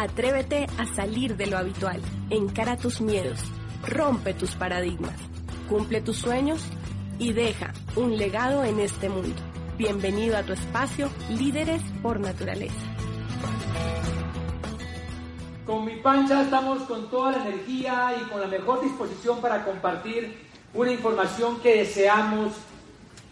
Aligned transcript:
Atrévete 0.00 0.68
a 0.78 0.86
salir 0.86 1.36
de 1.36 1.48
lo 1.48 1.58
habitual, 1.58 2.00
encara 2.30 2.76
tus 2.76 3.00
miedos, 3.00 3.40
rompe 3.84 4.32
tus 4.32 4.54
paradigmas, 4.54 5.16
cumple 5.68 6.00
tus 6.00 6.18
sueños 6.18 6.64
y 7.18 7.32
deja 7.32 7.72
un 7.96 8.16
legado 8.16 8.62
en 8.62 8.78
este 8.78 9.08
mundo. 9.08 9.34
Bienvenido 9.76 10.36
a 10.36 10.44
tu 10.44 10.52
espacio 10.52 11.10
Líderes 11.30 11.82
por 12.00 12.20
Naturaleza. 12.20 12.76
Con 15.66 15.84
mi 15.84 15.96
pancha 15.96 16.42
estamos 16.42 16.84
con 16.84 17.10
toda 17.10 17.32
la 17.32 17.48
energía 17.48 18.14
y 18.22 18.30
con 18.30 18.40
la 18.40 18.46
mejor 18.46 18.80
disposición 18.80 19.40
para 19.40 19.64
compartir 19.64 20.32
una 20.74 20.92
información 20.92 21.58
que 21.58 21.78
deseamos 21.78 22.52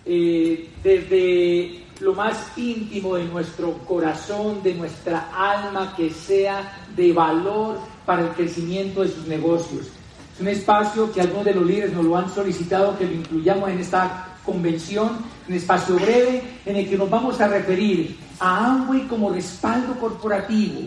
eh, 0.05 0.69
desde 0.83 1.86
lo 2.01 2.15
más 2.15 2.37
íntimo 2.57 3.17
de 3.17 3.25
nuestro 3.25 3.73
corazón, 3.79 4.63
de 4.63 4.75
nuestra 4.75 5.31
alma, 5.35 5.95
que 5.97 6.11
sea 6.11 6.87
de 6.95 7.13
valor 7.13 7.79
para 8.05 8.23
el 8.23 8.29
crecimiento 8.31 9.03
de 9.03 9.09
sus 9.09 9.27
negocios. 9.27 9.87
Es 10.35 10.41
un 10.41 10.49
espacio 10.49 11.13
que 11.13 11.23
algunos 11.23 11.47
de 11.47 11.55
los 11.55 11.65
líderes 11.65 11.93
nos 11.93 12.05
lo 12.05 12.17
han 12.17 12.33
solicitado 12.33 12.99
que 12.99 13.07
lo 13.07 13.13
incluyamos 13.13 13.71
en 13.71 13.79
esta 13.79 14.37
convención, 14.45 15.19
un 15.49 15.55
espacio 15.55 15.97
breve 15.97 16.43
en 16.67 16.77
el 16.77 16.89
que 16.89 16.99
nos 16.99 17.11
vamos 17.11 17.41
a 17.41 17.49
referir 17.49 18.19
a 18.39 18.67
Amway 18.67 19.07
como 19.09 19.31
respaldo 19.31 19.99
corporativo 19.99 20.83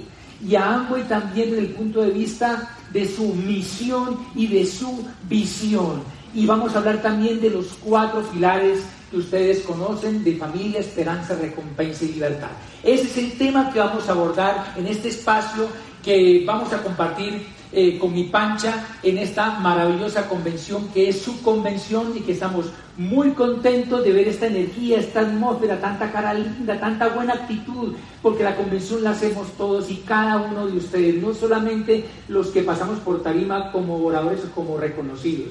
y 0.48 0.56
a 0.56 0.76
Amway 0.76 1.04
también 1.04 1.50
desde 1.50 1.64
el 1.64 1.74
punto 1.74 2.02
de 2.02 2.12
vista 2.12 2.78
de 2.92 3.08
su 3.08 3.34
misión 3.34 4.20
y 4.36 4.48
de 4.48 4.66
su 4.66 5.06
visión. 5.28 6.04
Y 6.34 6.46
vamos 6.46 6.76
a 6.76 6.80
hablar 6.80 7.02
también 7.02 7.42
de 7.42 7.50
los 7.50 7.68
cuatro 7.84 8.22
pilares 8.22 8.84
que 9.10 9.18
ustedes 9.18 9.62
conocen 9.62 10.24
de 10.24 10.36
familia, 10.36 10.80
esperanza, 10.80 11.36
recompensa 11.36 12.06
y 12.06 12.10
libertad. 12.10 12.50
Ese 12.84 13.04
es 13.04 13.18
el 13.18 13.38
tema 13.38 13.72
que 13.72 13.80
vamos 13.80 14.08
a 14.08 14.12
abordar 14.12 14.74
en 14.78 14.88
este 14.88 15.10
espacio 15.10 15.68
que 16.04 16.44
vamos 16.46 16.72
a 16.74 16.82
compartir 16.82 17.46
eh, 17.72 18.00
con 18.00 18.12
mi 18.14 18.24
pancha 18.24 18.84
en 19.04 19.20
esta 19.20 19.60
maravillosa 19.60 20.28
convención 20.28 20.88
que 20.92 21.10
es 21.10 21.22
su 21.22 21.40
convención 21.44 22.14
y 22.16 22.22
que 22.22 22.32
estamos 22.32 22.66
muy 22.98 23.32
contentos 23.34 24.04
de 24.04 24.12
ver 24.12 24.28
esta 24.28 24.48
energía, 24.48 24.98
esta 24.98 25.20
atmósfera, 25.20 25.80
tanta 25.80 26.12
cara 26.12 26.34
linda, 26.34 26.80
tanta 26.80 27.10
buena 27.10 27.34
actitud, 27.34 27.94
porque 28.24 28.44
la 28.44 28.56
convención 28.56 29.04
la 29.04 29.12
hacemos 29.12 29.52
todos 29.52 29.90
y 29.92 29.98
cada 29.98 30.38
uno 30.38 30.66
de 30.66 30.78
ustedes, 30.78 31.22
no 31.22 31.34
solamente 31.34 32.06
los 32.28 32.48
que 32.48 32.64
pasamos 32.64 33.00
por 33.00 33.22
tarima 33.22 33.72
como 33.72 34.04
oradores 34.04 34.42
o 34.46 34.52
como 34.56 34.78
reconocidos. 34.78 35.50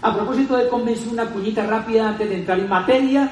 A 0.00 0.14
propósito 0.14 0.56
de 0.56 0.68
convención, 0.68 1.10
una 1.10 1.26
cuñita 1.26 1.66
rápida 1.66 2.10
antes 2.10 2.28
de 2.28 2.36
entrar 2.36 2.58
en 2.58 2.68
materia. 2.68 3.30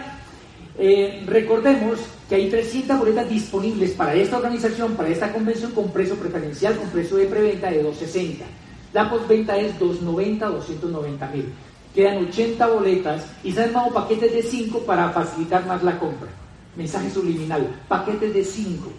Eh, 0.78 1.22
recordemos 1.27 2.00
que 2.28 2.34
hay 2.34 2.50
300 2.50 2.98
boletas 2.98 3.28
disponibles 3.28 3.92
para 3.92 4.14
esta 4.14 4.39
organización, 4.39 4.94
para 4.97 5.09
esta 5.09 5.33
convención, 5.33 5.70
con 5.70 5.92
precio 5.92 6.17
preferencial, 6.17 6.77
con 6.77 6.89
precio 6.89 7.19
de 7.19 7.27
preventa 7.27 7.70
de 7.70 7.84
260. 7.84 8.44
La 8.92 9.09
postventa 9.09 9.56
es 9.56 9.78
290, 9.78 10.47
290 10.47 11.26
mil. 11.28 11.53
Quedan 11.94 12.26
80 12.26 12.66
boletas 12.66 13.26
y 13.44 13.53
se 13.53 13.62
han 13.62 13.69
armado 13.69 13.94
paquetes 13.94 14.32
de 14.32 14.43
5 14.43 14.81
para 14.81 15.10
facilitar 15.10 15.65
más 15.66 15.82
la 15.84 15.99
compra. 15.99 16.28
Mensaje 16.76 17.10
subliminal, 17.10 17.81
paquetes 17.87 18.34
de 18.34 18.44
5 18.44 18.91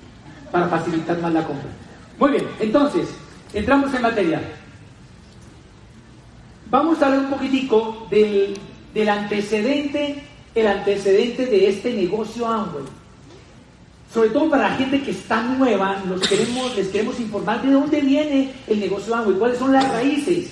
para 0.51 0.67
facilitar 0.67 1.19
más 1.21 1.33
la 1.33 1.43
compra. 1.43 1.69
Muy 2.17 2.31
bien, 2.31 2.47
entonces, 2.59 3.09
entramos 3.53 3.93
en 3.93 4.01
materia. 4.01 4.41
Vamos 6.69 7.01
a 7.01 7.05
hablar 7.05 7.21
un 7.21 7.29
poquitico 7.29 8.07
del, 8.09 9.09
antecedente, 9.09 10.21
el 10.53 10.67
antecedente 10.67 11.45
de 11.45 11.69
este 11.69 11.93
negocio 11.93 12.45
Amway. 12.45 12.83
Sobre 14.13 14.29
todo 14.29 14.49
para 14.49 14.69
la 14.69 14.75
gente 14.75 15.01
que 15.01 15.11
está 15.11 15.41
nueva, 15.43 16.03
les 16.75 16.87
queremos 16.89 17.19
informar 17.21 17.61
de 17.61 17.71
dónde 17.71 18.01
viene 18.01 18.51
el 18.67 18.81
negocio 18.81 19.15
Amway, 19.15 19.37
cuáles 19.37 19.59
son 19.59 19.71
las 19.71 19.89
raíces. 19.89 20.51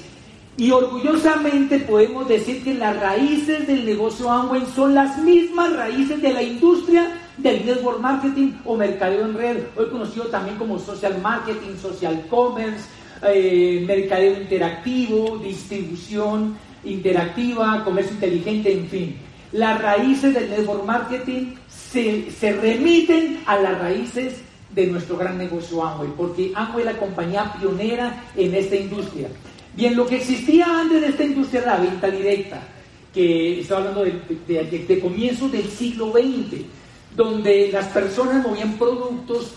Y 0.55 0.71
orgullosamente 0.71 1.79
podemos 1.79 2.29
decir 2.29 2.63
que 2.63 2.75
las 2.75 2.97
raíces 2.97 3.67
del 3.67 3.85
negocio 3.85 4.31
Amway 4.31 4.65
son 4.73 4.95
las 4.95 5.17
mismas 5.17 5.75
raíces 5.75 6.21
de 6.21 6.31
la 6.31 6.41
industria 6.41 7.11
del 7.37 7.65
network 7.65 7.99
marketing 7.99 8.53
o 8.63 8.77
mercadeo 8.77 9.25
en 9.25 9.33
red, 9.33 9.57
hoy 9.75 9.89
conocido 9.89 10.27
también 10.27 10.55
como 10.55 10.79
social 10.79 11.19
marketing, 11.21 11.75
social 11.81 12.25
commerce, 12.29 12.85
eh, 13.33 13.83
mercadeo 13.85 14.41
interactivo, 14.41 15.37
distribución 15.37 16.57
interactiva, 16.83 17.83
comercio 17.83 18.13
inteligente, 18.13 18.71
en 18.71 18.87
fin. 18.87 19.15
Las 19.51 19.81
raíces 19.81 20.33
del 20.33 20.49
network 20.49 20.85
marketing 20.85 21.55
se, 21.67 22.51
remiten 22.61 23.39
a 23.45 23.57
las 23.57 23.79
raíces 23.79 24.35
de 24.71 24.87
nuestro 24.87 25.17
gran 25.17 25.37
negocio 25.37 25.83
Amway, 25.83 26.09
porque 26.17 26.51
Amway 26.53 26.85
es 26.85 26.93
la 26.93 26.99
compañía 26.99 27.53
pionera 27.59 28.23
en 28.35 28.53
esta 28.53 28.75
industria. 28.75 29.29
Bien, 29.75 29.95
lo 29.95 30.05
que 30.05 30.17
existía 30.17 30.65
antes 30.81 31.01
de 31.01 31.07
esta 31.07 31.23
industria 31.23 31.61
era 31.61 31.77
la 31.77 31.83
venta 31.83 32.09
directa, 32.09 32.61
que 33.13 33.61
estaba 33.61 33.81
hablando 33.81 34.03
de, 34.03 34.21
de, 34.47 34.85
de 34.85 34.99
comienzos 34.99 35.51
del 35.51 35.69
siglo 35.69 36.11
XX, 36.11 36.63
donde 37.15 37.69
las 37.71 37.87
personas 37.87 38.45
movían 38.45 38.73
productos 38.73 39.53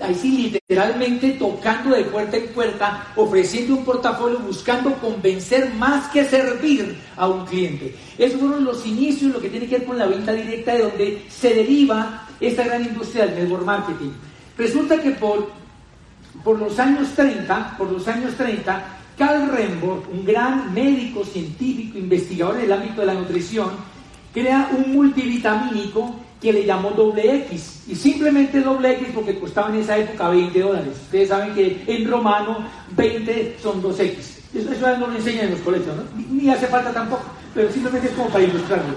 ahí 0.00 0.14
sí 0.14 0.50
literalmente 0.50 1.32
tocando 1.32 1.96
de 1.96 2.04
puerta 2.04 2.36
en 2.36 2.48
puerta, 2.48 3.06
ofreciendo 3.16 3.76
un 3.76 3.84
portafolio, 3.84 4.38
buscando 4.40 4.92
convencer 4.94 5.72
más 5.74 6.08
que 6.10 6.24
servir 6.24 6.96
a 7.16 7.28
un 7.28 7.46
cliente. 7.46 7.94
Esos 8.18 8.40
fueron 8.40 8.64
los 8.64 8.86
inicios, 8.86 9.32
lo 9.32 9.40
que 9.40 9.48
tiene 9.48 9.66
que 9.66 9.78
ver 9.78 9.86
con 9.86 9.98
la 9.98 10.06
venta 10.06 10.32
directa, 10.32 10.74
de 10.74 10.82
donde 10.82 11.22
se 11.28 11.54
deriva 11.54 12.26
esta 12.40 12.64
gran 12.64 12.84
industria 12.84 13.26
del 13.26 13.44
network 13.44 13.64
marketing. 13.64 14.10
Resulta 14.58 15.00
que 15.00 15.12
por, 15.12 15.50
por 16.44 16.58
los 16.58 16.78
años 16.78 17.08
30, 17.14 17.76
por 17.78 17.90
los 17.90 18.06
años 18.08 18.34
30, 18.34 18.96
Carl 19.16 19.50
Remborg, 19.50 20.10
un 20.12 20.24
gran 20.26 20.74
médico, 20.74 21.24
científico, 21.24 21.98
investigador 21.98 22.58
en 22.58 22.64
el 22.64 22.72
ámbito 22.72 23.00
de 23.00 23.06
la 23.06 23.14
nutrición, 23.14 23.70
crea 24.34 24.68
un 24.76 24.94
multivitamínico 24.94 26.14
que 26.40 26.52
le 26.52 26.64
llamó 26.64 26.90
doble 26.90 27.36
X. 27.46 27.84
Y 27.88 27.94
simplemente 27.94 28.60
doble 28.60 28.92
X 28.92 29.08
porque 29.14 29.38
costaba 29.38 29.70
en 29.70 29.76
esa 29.76 29.96
época 29.96 30.28
20 30.28 30.60
dólares. 30.60 30.92
Ustedes 31.04 31.28
saben 31.28 31.54
que 31.54 31.82
en 31.86 32.10
romano 32.10 32.58
20 32.96 33.56
son 33.62 33.82
2X. 33.82 34.16
Eso, 34.54 34.72
eso 34.72 34.98
no 34.98 35.08
lo 35.08 35.16
enseñan 35.16 35.46
en 35.46 35.50
los 35.52 35.60
colegios, 35.60 35.96
¿no? 35.96 36.02
Ni, 36.30 36.48
hace 36.48 36.66
falta 36.66 36.92
tampoco, 36.92 37.24
pero 37.54 37.70
simplemente 37.70 38.08
es 38.08 38.14
como 38.14 38.28
para 38.28 38.44
ilustrarlo. 38.44 38.94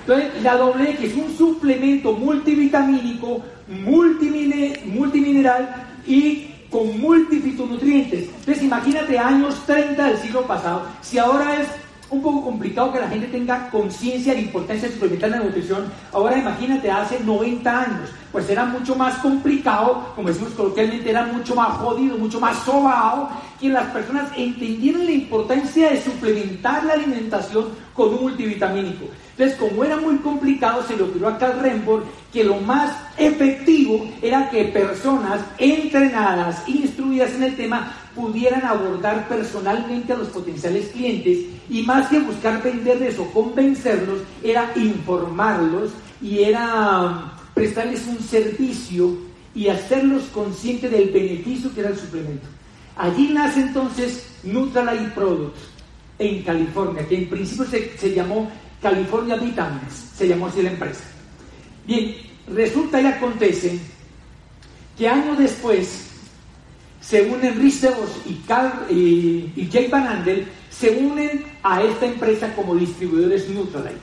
Entonces, 0.00 0.42
la 0.42 0.56
doble 0.56 0.90
X 0.90 1.12
es 1.12 1.16
un 1.16 1.36
suplemento 1.36 2.12
multivitamínico, 2.12 3.42
multimineral 3.68 5.86
y 6.06 6.50
con 6.70 7.00
multifitonutrientes. 7.00 8.28
Entonces, 8.40 8.62
imagínate 8.62 9.18
años 9.18 9.54
30 9.66 10.08
del 10.08 10.18
siglo 10.18 10.42
pasado, 10.42 10.86
si 11.00 11.18
ahora 11.18 11.60
es 11.60 11.68
un 12.10 12.22
poco 12.22 12.44
complicado 12.44 12.92
que 12.92 13.00
la 13.00 13.08
gente 13.08 13.26
tenga 13.28 13.68
conciencia 13.70 14.34
de 14.34 14.40
la 14.40 14.46
importancia 14.46 14.88
de 14.88 14.94
suplementar 14.94 15.30
la 15.30 15.38
nutrición. 15.38 15.84
Ahora 16.12 16.38
imagínate, 16.38 16.90
hace 16.90 17.20
90 17.20 17.80
años, 17.80 18.10
pues 18.30 18.48
era 18.48 18.64
mucho 18.64 18.94
más 18.94 19.18
complicado, 19.18 20.12
como 20.14 20.28
decimos 20.28 20.52
coloquialmente, 20.52 21.10
era 21.10 21.26
mucho 21.26 21.54
más 21.54 21.76
jodido, 21.78 22.16
mucho 22.18 22.40
más 22.40 22.58
sobao, 22.64 23.30
que 23.60 23.68
las 23.68 23.86
personas 23.86 24.30
entendieran 24.36 25.04
la 25.04 25.12
importancia 25.12 25.90
de 25.90 26.02
suplementar 26.02 26.84
la 26.84 26.94
alimentación 26.94 27.66
con 27.94 28.14
un 28.14 28.22
multivitamínico. 28.22 29.06
Entonces, 29.36 29.58
como 29.58 29.82
era 29.82 29.96
muy 29.96 30.16
complicado, 30.18 30.84
se 30.86 30.96
le 30.96 31.02
ocurrió 31.02 31.26
a 31.26 31.38
Carl 31.38 31.60
Remborg 31.60 32.04
que 32.32 32.44
lo 32.44 32.56
más 32.60 32.96
efectivo 33.16 34.08
era 34.22 34.48
que 34.48 34.66
personas 34.66 35.40
entrenadas, 35.58 36.62
instruidas 36.68 37.32
en 37.34 37.42
el 37.42 37.56
tema, 37.56 37.92
pudieran 38.14 38.64
abordar 38.64 39.26
personalmente 39.28 40.12
a 40.12 40.16
los 40.16 40.28
potenciales 40.28 40.86
clientes 40.90 41.46
y 41.68 41.82
más 41.82 42.08
que 42.08 42.20
buscar 42.20 42.62
venderles 42.62 43.18
o 43.18 43.28
convencerlos, 43.32 44.20
era 44.42 44.70
informarlos 44.76 45.90
y 46.22 46.44
era 46.44 47.02
um, 47.02 47.30
prestarles 47.54 48.06
un 48.06 48.20
servicio 48.20 49.16
y 49.52 49.68
hacerlos 49.68 50.24
conscientes 50.32 50.92
del 50.92 51.10
beneficio 51.10 51.74
que 51.74 51.80
era 51.80 51.90
el 51.90 51.98
suplemento. 51.98 52.46
Allí 52.96 53.30
nace 53.32 53.62
entonces 53.62 54.28
Nutrilite 54.44 55.10
Products 55.12 55.60
en 56.20 56.42
California, 56.44 57.04
que 57.08 57.16
en 57.16 57.28
principio 57.28 57.66
se 57.66 58.14
llamó 58.14 58.48
California 58.84 59.36
Vitamins, 59.36 60.10
se 60.14 60.28
llamó 60.28 60.48
así 60.48 60.60
la 60.60 60.70
empresa. 60.70 61.04
Bien, 61.86 62.16
resulta 62.54 63.00
y 63.00 63.06
acontece 63.06 63.78
que 64.98 65.08
años 65.08 65.38
después 65.38 66.10
se 67.00 67.22
unen 67.22 67.58
Rich 67.58 67.86
y, 68.90 69.52
y, 69.56 69.68
Jake 69.70 69.88
Van 69.88 70.06
Andel, 70.06 70.46
se 70.70 70.90
unen 70.90 71.46
a 71.62 71.82
esta 71.82 72.04
empresa 72.04 72.54
como 72.54 72.74
distribuidores 72.74 73.48
Neutralite 73.48 73.96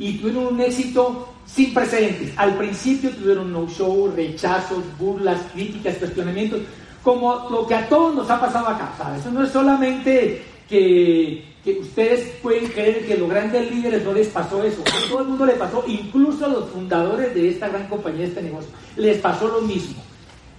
y 0.00 0.18
tuvieron 0.18 0.54
un 0.54 0.60
éxito 0.62 1.32
sin 1.46 1.72
precedentes. 1.72 2.32
Al 2.36 2.58
principio 2.58 3.10
tuvieron 3.10 3.52
no 3.52 3.68
show, 3.68 4.12
rechazos, 4.16 4.82
burlas, 4.98 5.38
críticas, 5.52 5.94
cuestionamientos, 5.96 6.62
como 7.04 7.48
lo 7.50 7.68
que 7.68 7.76
a 7.76 7.88
todos 7.88 8.16
nos 8.16 8.28
ha 8.28 8.40
pasado 8.40 8.66
acá. 8.66 8.90
Eso 9.16 9.30
no 9.30 9.44
es 9.44 9.52
solamente 9.52 10.42
que, 10.68 11.44
ustedes 11.80 12.36
pueden 12.42 12.66
creer 12.68 13.06
que 13.06 13.16
los 13.16 13.28
grandes 13.28 13.70
líderes 13.70 14.04
no 14.04 14.12
les 14.12 14.28
pasó 14.28 14.62
eso. 14.62 14.82
A 14.82 15.08
todo 15.08 15.20
el 15.20 15.28
mundo 15.28 15.44
le 15.44 15.54
pasó, 15.54 15.84
incluso 15.86 16.46
a 16.46 16.48
los 16.48 16.70
fundadores 16.70 17.34
de 17.34 17.48
esta 17.48 17.68
gran 17.68 17.86
compañía, 17.88 18.20
de 18.20 18.28
este 18.28 18.42
negocio, 18.42 18.70
les 18.96 19.18
pasó 19.18 19.48
lo 19.48 19.62
mismo. 19.62 20.02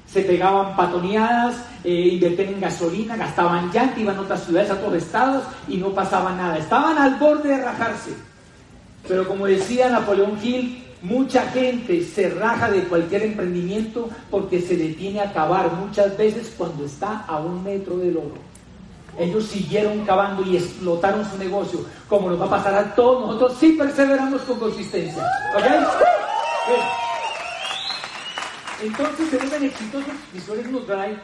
Se 0.07 0.21
pegaban 0.21 0.75
patoneadas, 0.75 1.63
eh, 1.83 2.09
invertían 2.13 2.55
en 2.55 2.61
gasolina, 2.61 3.15
gastaban 3.15 3.71
llanta, 3.71 3.99
iban 3.99 4.17
a 4.17 4.21
otras 4.21 4.43
ciudades, 4.43 4.71
a 4.71 4.73
otros 4.73 4.95
estados 4.95 5.43
y 5.67 5.77
no 5.77 5.89
pasaba 5.89 6.35
nada. 6.35 6.57
Estaban 6.57 6.97
al 6.97 7.15
borde 7.15 7.49
de 7.49 7.63
rajarse. 7.63 8.11
Pero 9.07 9.27
como 9.27 9.45
decía 9.45 9.89
Napoleón 9.89 10.37
Hill, 10.43 10.83
mucha 11.01 11.43
gente 11.51 12.03
se 12.03 12.29
raja 12.29 12.69
de 12.69 12.83
cualquier 12.83 13.23
emprendimiento 13.23 14.09
porque 14.29 14.61
se 14.61 14.75
detiene 14.75 15.21
a 15.21 15.31
cavar 15.31 15.71
muchas 15.73 16.17
veces 16.17 16.53
cuando 16.57 16.85
está 16.85 17.25
a 17.25 17.39
un 17.39 17.63
metro 17.63 17.97
del 17.97 18.17
oro. 18.17 18.48
Ellos 19.17 19.45
siguieron 19.45 20.05
cavando 20.05 20.43
y 20.43 20.57
explotaron 20.57 21.29
su 21.29 21.37
negocio, 21.37 21.85
como 22.07 22.29
nos 22.29 22.39
va 22.39 22.45
a 22.45 22.49
pasar 22.49 22.75
a 22.75 22.95
todos 22.95 23.27
nosotros 23.27 23.57
si 23.59 23.73
perseveramos 23.73 24.41
con 24.41 24.59
consistencia. 24.59 25.23
¿Ok? 25.55 25.63
Entonces 28.81 29.29
se 29.29 29.37
vuelven 29.37 29.63
exitosos 29.63 30.13
Visuales 30.33 30.71
Nutray 30.71 31.19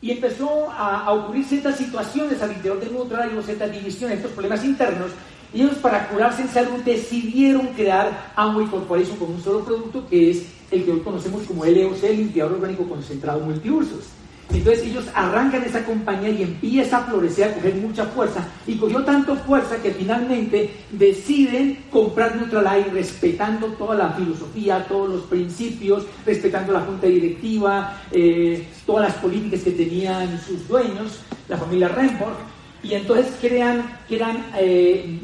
y 0.00 0.10
empezó 0.10 0.70
a, 0.70 1.04
a, 1.04 1.12
ocurrir 1.12 1.44
ciertas 1.44 1.76
situaciones 1.76 2.42
al 2.42 2.52
interior 2.52 2.80
de 2.80 2.90
Nutray 2.90 3.30
ciertas 3.42 3.72
divisiones, 3.72 4.18
estos 4.18 4.32
problemas 4.32 4.64
internos 4.64 5.10
y 5.52 5.62
ellos 5.62 5.76
para 5.76 6.08
curarse 6.08 6.42
en 6.42 6.48
salud 6.48 6.80
decidieron 6.84 7.68
crear 7.68 8.32
Amway 8.36 8.66
Corporation 8.66 9.16
con 9.16 9.30
un 9.30 9.42
solo 9.42 9.64
producto 9.64 10.06
que 10.06 10.30
es 10.30 10.42
el 10.70 10.84
que 10.84 10.92
hoy 10.92 11.00
conocemos 11.00 11.42
como 11.46 11.64
LOC, 11.64 12.04
el 12.04 12.16
limpiador 12.18 12.54
orgánico 12.54 12.86
concentrado 12.86 13.40
multiusos. 13.40 14.04
Entonces 14.50 14.84
ellos 14.84 15.04
arrancan 15.14 15.62
esa 15.62 15.84
compañía 15.84 16.30
y 16.30 16.42
empieza 16.42 16.98
a 16.98 17.04
florecer, 17.04 17.50
a 17.50 17.54
coger 17.54 17.74
mucha 17.76 18.04
fuerza. 18.06 18.46
Y 18.66 18.76
cogió 18.76 19.04
tanto 19.04 19.36
fuerza 19.36 19.76
que 19.82 19.90
finalmente 19.90 20.70
deciden 20.90 21.84
comprar 21.90 22.36
Neutralite 22.36 22.90
respetando 22.90 23.66
toda 23.68 23.96
la 23.96 24.12
filosofía, 24.12 24.86
todos 24.88 25.10
los 25.10 25.22
principios, 25.24 26.04
respetando 26.24 26.72
la 26.72 26.80
junta 26.80 27.06
directiva, 27.06 28.00
eh, 28.10 28.66
todas 28.86 29.08
las 29.08 29.18
políticas 29.18 29.60
que 29.60 29.72
tenían 29.72 30.40
sus 30.40 30.66
dueños, 30.66 31.20
la 31.48 31.56
familia 31.56 31.88
Renford 31.88 32.34
y 32.82 32.94
entonces 32.94 33.34
crean, 33.40 33.98
crean 34.06 34.46
eh, 34.56 35.20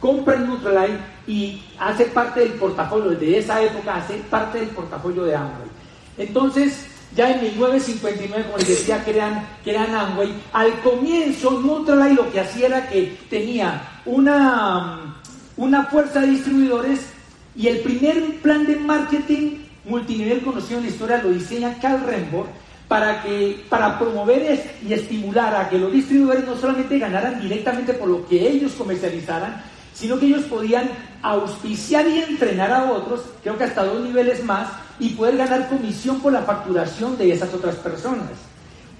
compran 0.00 0.48
Neutralite 0.48 0.98
y 1.26 1.62
hace 1.78 2.06
parte 2.06 2.40
del 2.40 2.52
portafolio, 2.52 3.10
de 3.10 3.38
esa 3.38 3.62
época 3.62 3.96
hace 3.96 4.14
parte 4.28 4.58
del 4.58 4.68
portafolio 4.68 5.24
de 5.24 5.36
Amway. 5.36 5.68
Entonces, 6.18 6.86
ya 7.14 7.30
en 7.30 7.42
1959, 7.42 8.44
como 8.44 8.58
les 8.58 8.68
decía, 8.68 9.04
crean, 9.04 9.46
crean 9.64 9.94
Amway. 9.94 10.32
Al 10.52 10.80
comienzo, 10.80 11.60
Neutralite 11.62 12.14
lo 12.14 12.32
que 12.32 12.40
hacía 12.40 12.66
era 12.66 12.88
que 12.88 13.16
tenía 13.30 14.00
una, 14.04 15.16
una 15.56 15.84
fuerza 15.84 16.20
de 16.20 16.28
distribuidores 16.28 17.00
y 17.54 17.68
el 17.68 17.78
primer 17.80 18.36
plan 18.40 18.66
de 18.66 18.76
marketing 18.76 19.58
multinivel 19.84 20.42
conocido 20.42 20.78
en 20.78 20.86
la 20.86 20.90
historia 20.90 21.22
lo 21.22 21.30
diseña 21.30 21.78
Carl 21.80 22.04
Rembrandt 22.04 22.48
para, 22.88 23.22
que, 23.22 23.64
para 23.68 23.98
promover 23.98 24.62
y 24.86 24.92
estimular 24.92 25.54
a 25.54 25.68
que 25.68 25.78
los 25.78 25.92
distribuidores 25.92 26.44
no 26.44 26.56
solamente 26.56 26.98
ganaran 26.98 27.40
directamente 27.40 27.92
por 27.94 28.08
lo 28.08 28.26
que 28.26 28.48
ellos 28.48 28.72
comercializaran, 28.72 29.62
sino 29.94 30.18
que 30.18 30.26
ellos 30.26 30.44
podían 30.44 30.90
auspiciar 31.22 32.06
y 32.06 32.18
entrenar 32.18 32.70
a 32.70 32.92
otros, 32.92 33.22
creo 33.42 33.56
que 33.56 33.64
hasta 33.64 33.84
dos 33.84 34.02
niveles 34.02 34.44
más, 34.44 34.68
y 34.98 35.10
poder 35.10 35.36
ganar 35.36 35.68
comisión 35.68 36.20
por 36.20 36.32
la 36.32 36.42
facturación 36.42 37.16
de 37.18 37.32
esas 37.32 37.52
otras 37.54 37.76
personas. 37.76 38.30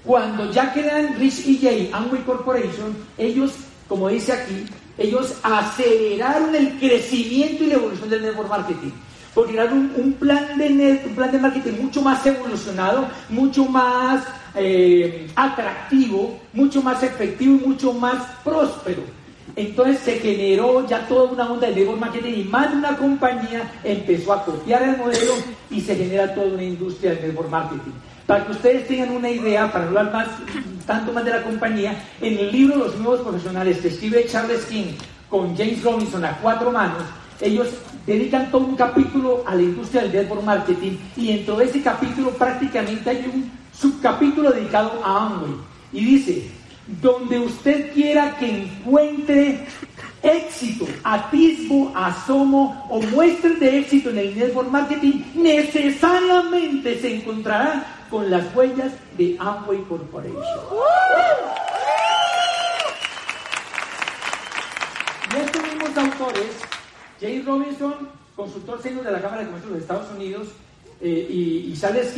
Cuando 0.03 0.51
ya 0.51 0.73
quedan 0.73 1.17
Rich 1.17 1.47
EJ, 1.47 1.93
Amway 1.93 2.23
Corporation, 2.23 2.95
ellos, 3.17 3.53
como 3.87 4.09
dice 4.09 4.33
aquí, 4.33 4.65
ellos 4.97 5.35
aceleraron 5.43 6.55
el 6.55 6.79
crecimiento 6.79 7.63
y 7.63 7.67
la 7.67 7.75
evolución 7.75 8.09
del 8.09 8.21
network 8.21 8.49
marketing 8.49 8.91
porque 9.37 9.53
era 9.53 9.65
un, 9.65 10.15
plan 10.19 10.57
de 10.57 11.03
un 11.05 11.13
plan 11.13 11.31
de 11.31 11.37
marketing 11.37 11.73
mucho 11.79 12.01
más 12.01 12.25
evolucionado, 12.25 13.07
mucho 13.29 13.65
más 13.65 14.25
eh, 14.55 15.29
atractivo, 15.35 16.39
mucho 16.53 16.81
más 16.81 17.03
efectivo 17.03 17.53
y 17.53 17.67
mucho 17.67 17.93
más 17.93 18.17
próspero. 18.43 19.03
Entonces 19.55 19.99
se 19.99 20.19
generó 20.19 20.87
ya 20.87 21.07
toda 21.07 21.31
una 21.31 21.51
onda 21.51 21.67
de 21.67 21.75
network 21.75 21.99
marketing 21.99 22.33
y 22.35 22.43
más 22.43 22.71
de 22.71 22.77
una 22.77 22.97
compañía 22.97 23.71
empezó 23.83 24.33
a 24.33 24.45
copiar 24.45 24.83
el 24.83 24.97
modelo 24.97 25.33
y 25.71 25.81
se 25.81 25.95
genera 25.95 26.33
toda 26.33 26.47
una 26.47 26.63
industria 26.63 27.11
del 27.11 27.27
network 27.27 27.49
marketing. 27.49 27.91
Para 28.27 28.45
que 28.45 28.51
ustedes 28.51 28.87
tengan 28.87 29.11
una 29.11 29.29
idea, 29.29 29.71
para 29.71 29.85
hablar 29.85 30.11
más, 30.11 30.27
tanto 30.85 31.13
más 31.13 31.23
de 31.23 31.31
la 31.31 31.43
compañía, 31.43 32.03
en 32.21 32.37
el 32.37 32.51
libro 32.51 32.75
Los 32.75 32.97
Nuevos 32.97 33.21
Profesionales 33.21 33.77
que 33.77 33.87
escribe 33.87 34.25
Charles 34.27 34.65
King 34.65 34.93
con 35.29 35.55
James 35.55 35.81
Robinson 35.83 36.25
a 36.25 36.37
cuatro 36.37 36.71
manos, 36.71 37.03
ellos 37.39 37.69
dedican 38.05 38.49
todo 38.51 38.65
un 38.65 38.75
capítulo 38.75 39.43
a 39.45 39.55
la 39.55 39.61
industria 39.61 40.03
del 40.03 40.13
network 40.13 40.43
marketing 40.43 40.97
y 41.15 41.27
dentro 41.27 41.57
de 41.57 41.65
ese 41.65 41.81
capítulo 41.81 42.31
prácticamente 42.31 43.09
hay 43.09 43.31
un 43.33 43.51
subcapítulo 43.73 44.51
dedicado 44.51 44.99
a 45.03 45.25
Amway. 45.25 45.51
Y 45.93 46.03
dice, 46.03 46.51
donde 47.01 47.39
usted 47.39 47.93
quiera 47.93 48.37
que 48.37 48.63
encuentre 48.63 49.67
éxito, 50.23 50.85
atisbo, 51.03 51.91
asomo 51.95 52.87
o 52.89 53.01
muestre 53.01 53.55
de 53.55 53.79
éxito 53.79 54.09
en 54.09 54.17
el 54.17 54.37
network 54.37 54.69
marketing, 54.69 55.23
necesariamente 55.35 56.99
se 56.99 57.15
encontrará 57.15 58.05
con 58.09 58.29
las 58.29 58.43
huellas 58.55 58.93
de 59.17 59.35
Amway 59.39 59.83
Corporation. 59.83 60.41
Y 65.33 65.39
estos 65.39 65.63
mismos 65.63 65.97
autores 65.97 66.67
James 67.19 67.45
Robinson, 67.45 68.09
consultor 68.35 68.81
senior 68.81 69.03
de 69.03 69.11
la 69.11 69.21
Cámara 69.21 69.41
de 69.41 69.47
Comercio 69.47 69.71
de 69.71 69.79
Estados 69.79 70.11
Unidos, 70.11 70.49
eh, 70.99 71.27
y, 71.29 71.71
y 71.71 71.77
Charles 71.79 72.13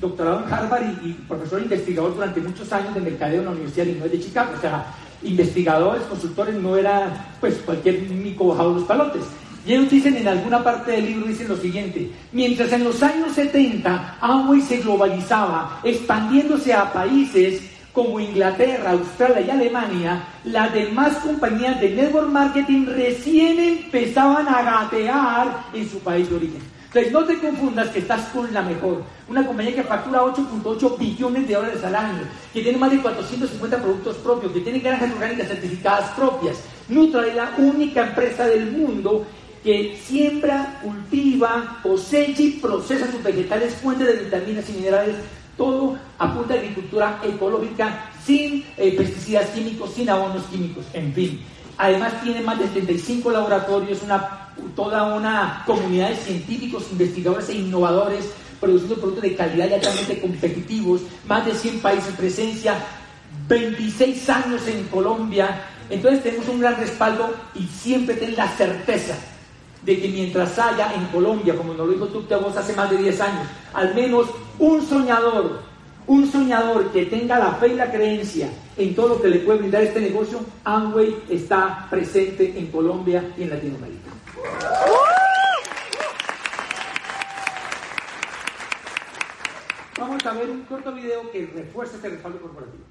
doctorado 0.00 0.44
en 0.44 0.52
Harvard 0.52 0.84
y, 1.04 1.12
profesor 1.28 1.60
investigador 1.60 2.14
durante 2.14 2.40
muchos 2.40 2.72
años 2.72 2.94
de 2.94 3.00
mercadeo 3.00 3.40
en 3.40 3.44
la 3.44 3.50
Universidad 3.50 3.84
de 3.84 3.90
Illinois 3.90 4.12
de 4.12 4.20
Chicago. 4.20 4.52
O 4.56 4.60
sea, 4.60 4.86
investigadores, 5.22 6.02
consultores, 6.04 6.54
no 6.54 6.76
era 6.76 7.34
pues 7.40 7.56
cualquier 7.64 8.00
mico 8.02 8.48
bajado 8.48 8.70
de 8.70 8.80
los 8.80 8.88
palotes. 8.88 9.22
Y 9.64 9.74
ellos 9.74 9.90
dicen 9.90 10.16
en 10.16 10.26
alguna 10.26 10.64
parte 10.64 10.92
del 10.92 11.06
libro, 11.06 11.26
dicen 11.26 11.48
lo 11.48 11.56
siguiente, 11.56 12.10
mientras 12.32 12.72
en 12.72 12.82
los 12.82 13.00
años 13.02 13.32
70 13.32 14.18
Amway 14.20 14.60
se 14.60 14.78
globalizaba, 14.78 15.80
expandiéndose 15.84 16.74
a 16.74 16.92
países 16.92 17.62
como 17.92 18.18
Inglaterra, 18.18 18.92
Australia 18.92 19.44
y 19.46 19.50
Alemania, 19.50 20.24
las 20.44 20.72
demás 20.72 21.18
compañías 21.18 21.80
de 21.80 21.90
network 21.90 22.28
marketing 22.28 22.86
recién 22.86 23.60
empezaban 23.60 24.48
a 24.48 24.62
gatear 24.62 25.64
en 25.74 25.88
su 25.88 25.98
país 26.00 26.28
de 26.28 26.36
origen. 26.36 26.62
Entonces 26.94 27.12
no 27.12 27.24
te 27.24 27.38
confundas 27.38 27.88
que 27.88 28.00
estás 28.00 28.28
con 28.28 28.52
la 28.52 28.60
mejor. 28.60 29.02
Una 29.26 29.46
compañía 29.46 29.76
que 29.76 29.82
factura 29.82 30.22
8.8 30.22 30.98
billones 30.98 31.48
de 31.48 31.54
dólares 31.54 31.82
al 31.84 31.96
año, 31.96 32.22
que 32.52 32.60
tiene 32.60 32.76
más 32.76 32.90
de 32.90 33.00
450 33.00 33.78
productos 33.78 34.16
propios, 34.16 34.52
que 34.52 34.60
tiene 34.60 34.80
granjas 34.80 35.10
orgánicas 35.12 35.48
certificadas 35.48 36.10
propias. 36.10 36.58
Nutra 36.88 37.26
es 37.26 37.34
la 37.34 37.54
única 37.56 38.08
empresa 38.08 38.46
del 38.46 38.72
mundo 38.72 39.24
que 39.64 39.98
siembra, 40.04 40.80
cultiva, 40.82 41.78
cosecha 41.82 42.42
y 42.42 42.50
procesa 42.50 43.10
sus 43.10 43.22
vegetales 43.22 43.74
fuentes 43.76 44.06
de 44.06 44.24
vitaminas 44.24 44.68
y 44.68 44.72
minerales 44.72 45.16
todo 45.56 45.96
a 46.18 46.24
agricultura 46.24 47.20
ecológica 47.22 48.10
sin 48.24 48.64
eh, 48.76 48.94
pesticidas 48.96 49.50
químicos, 49.50 49.92
sin 49.94 50.08
abonos 50.10 50.44
químicos, 50.44 50.84
en 50.92 51.12
fin. 51.12 51.40
Además 51.78 52.20
tiene 52.22 52.40
más 52.40 52.58
de 52.58 52.66
35 52.66 53.30
laboratorios, 53.30 54.02
una, 54.02 54.41
toda 54.74 55.14
una 55.14 55.62
comunidad 55.66 56.10
de 56.10 56.16
científicos, 56.16 56.86
investigadores 56.92 57.48
e 57.48 57.54
innovadores 57.54 58.30
produciendo 58.60 58.96
productos 58.96 59.22
de 59.24 59.34
calidad 59.34 59.68
y 59.68 59.74
altamente 59.74 60.20
competitivos, 60.20 61.00
más 61.26 61.44
de 61.44 61.52
100 61.52 61.80
países 61.80 62.10
en 62.10 62.16
presencia, 62.16 62.74
26 63.48 64.30
años 64.30 64.66
en 64.68 64.84
Colombia. 64.84 65.64
Entonces 65.90 66.22
tenemos 66.22 66.48
un 66.48 66.60
gran 66.60 66.76
respaldo 66.76 67.34
y 67.56 67.64
siempre 67.64 68.14
ten 68.14 68.36
la 68.36 68.48
certeza 68.48 69.16
de 69.84 70.00
que 70.00 70.08
mientras 70.08 70.56
haya 70.60 70.94
en 70.94 71.06
Colombia, 71.06 71.56
como 71.56 71.74
nos 71.74 71.86
lo 71.86 71.92
dijo 71.92 72.06
tú, 72.06 72.24
vos 72.40 72.56
hace 72.56 72.72
más 72.74 72.88
de 72.88 72.98
10 72.98 73.20
años, 73.20 73.46
al 73.74 73.92
menos 73.94 74.28
un 74.60 74.86
soñador, 74.86 75.60
un 76.06 76.30
soñador 76.30 76.92
que 76.92 77.06
tenga 77.06 77.40
la 77.40 77.54
fe 77.54 77.68
y 77.68 77.74
la 77.74 77.90
creencia 77.90 78.48
en 78.76 78.94
todo 78.94 79.08
lo 79.08 79.22
que 79.22 79.28
le 79.28 79.40
puede 79.40 79.58
brindar 79.58 79.82
este 79.82 80.00
negocio, 80.00 80.40
Amway 80.64 81.16
está 81.28 81.86
presente 81.90 82.56
en 82.56 82.68
Colombia 82.68 83.24
y 83.36 83.42
en 83.42 83.50
Latinoamérica. 83.50 84.21
Vamos 89.98 90.26
a 90.26 90.32
ver 90.34 90.50
un 90.50 90.62
corto 90.62 90.92
video 90.92 91.30
que 91.30 91.46
refuerce 91.46 91.96
este 91.96 92.08
respaldo 92.10 92.40
corporativo. 92.40 92.84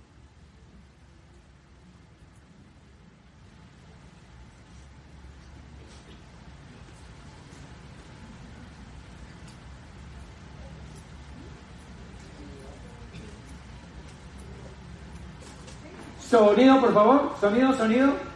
Sonido, 16.29 16.79
por 16.79 16.93
favor. 16.93 17.35
Sonido, 17.39 17.73
sonido. 17.73 18.30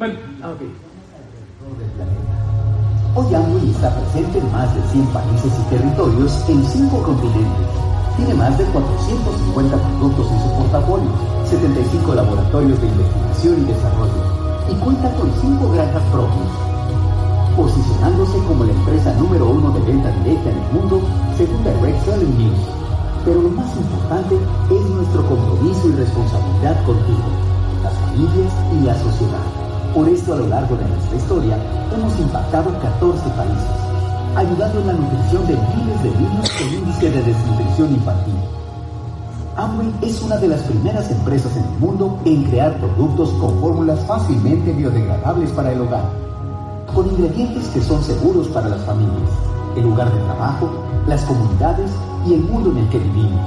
Ah. 0.00 0.10
Hoy 3.14 3.32
Amway 3.32 3.70
está 3.70 3.94
presente 3.94 4.38
en 4.38 4.50
más 4.50 4.74
de 4.74 4.82
100 4.90 5.06
países 5.14 5.52
y 5.54 5.70
territorios 5.70 6.48
en 6.48 6.66
5 6.66 7.02
continentes. 7.04 7.66
Tiene 8.16 8.34
más 8.34 8.58
de 8.58 8.64
450 8.64 9.76
productos 9.76 10.32
en 10.32 10.40
su 10.42 10.50
portafolio, 10.58 11.10
75 11.46 12.14
laboratorios 12.14 12.80
de 12.80 12.88
investigación 12.88 13.62
y 13.62 13.64
desarrollo 13.66 14.44
y 14.68 14.74
cuenta 14.82 15.14
con 15.14 15.30
5 15.40 15.72
granjas 15.72 16.02
propias. 16.10 16.50
Posicionándose 17.56 18.38
como 18.48 18.64
la 18.64 18.72
empresa 18.72 19.14
número 19.14 19.48
uno 19.48 19.70
de 19.70 19.80
venta 19.80 20.10
directa 20.10 20.50
en 20.50 20.58
el 20.58 20.72
mundo, 20.72 21.00
según 21.38 21.62
Direct 21.62 22.04
Selling 22.04 22.38
News. 22.38 22.66
Pero 23.24 23.42
lo 23.42 23.50
más 23.50 23.76
importante 23.76 24.34
es 24.74 24.90
nuestro 24.90 25.24
compromiso 25.24 25.88
y 25.88 25.92
responsabilidad 25.92 26.84
contigo, 26.84 27.30
las 27.84 27.94
familias 27.94 28.52
y 28.74 28.84
la 28.84 28.94
sociedad. 28.98 29.63
Por 29.94 30.08
esto, 30.08 30.34
a 30.34 30.36
lo 30.38 30.48
largo 30.48 30.76
de 30.76 30.88
nuestra 30.88 31.16
historia, 31.16 31.56
hemos 31.94 32.18
impactado 32.18 32.76
14 32.80 33.30
países, 33.30 33.70
ayudando 34.34 34.80
en 34.80 34.86
la 34.88 34.92
nutrición 34.94 35.46
de 35.46 35.54
miles 35.54 36.02
de 36.02 36.10
niños 36.18 36.50
con 36.50 36.68
índice 36.74 37.10
de 37.12 37.22
desnutrición 37.22 37.94
infantil. 37.94 38.34
Amway 39.54 39.94
es 40.02 40.20
una 40.20 40.36
de 40.38 40.48
las 40.48 40.62
primeras 40.62 41.08
empresas 41.12 41.56
en 41.56 41.62
el 41.62 41.78
mundo 41.78 42.18
en 42.24 42.42
crear 42.42 42.76
productos 42.78 43.30
con 43.34 43.60
fórmulas 43.60 44.00
fácilmente 44.00 44.72
biodegradables 44.72 45.52
para 45.52 45.70
el 45.70 45.82
hogar, 45.82 46.10
con 46.92 47.06
ingredientes 47.06 47.68
que 47.68 47.80
son 47.80 48.02
seguros 48.02 48.48
para 48.48 48.70
las 48.70 48.82
familias, 48.82 49.30
el 49.76 49.84
lugar 49.84 50.12
de 50.12 50.20
trabajo, 50.24 50.70
las 51.06 51.22
comunidades 51.22 51.92
y 52.26 52.34
el 52.34 52.40
mundo 52.40 52.72
en 52.72 52.78
el 52.78 52.88
que 52.88 52.98
vivimos. 52.98 53.40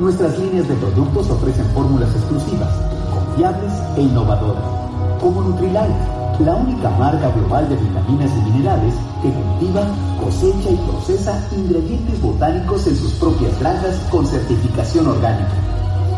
Nuestras 0.00 0.36
líneas 0.36 0.66
de 0.66 0.74
productos 0.74 1.30
ofrecen 1.30 1.66
fórmulas 1.66 2.10
exclusivas, 2.16 2.74
confiables 3.14 3.72
e 3.96 4.02
innovadoras, 4.02 4.79
como 5.20 5.42
Nutrilite, 5.42 6.20
la 6.44 6.54
única 6.54 6.88
marca 6.90 7.30
global 7.30 7.68
de 7.68 7.76
vitaminas 7.76 8.30
y 8.34 8.50
minerales 8.50 8.94
que 9.22 9.30
cultiva, 9.30 9.86
cosecha 10.18 10.70
y 10.70 10.76
procesa 10.88 11.46
ingredientes 11.54 12.20
botánicos 12.22 12.86
en 12.86 12.96
sus 12.96 13.12
propias 13.14 13.58
granjas 13.60 13.96
con 14.10 14.26
certificación 14.26 15.06
orgánica. 15.06 15.52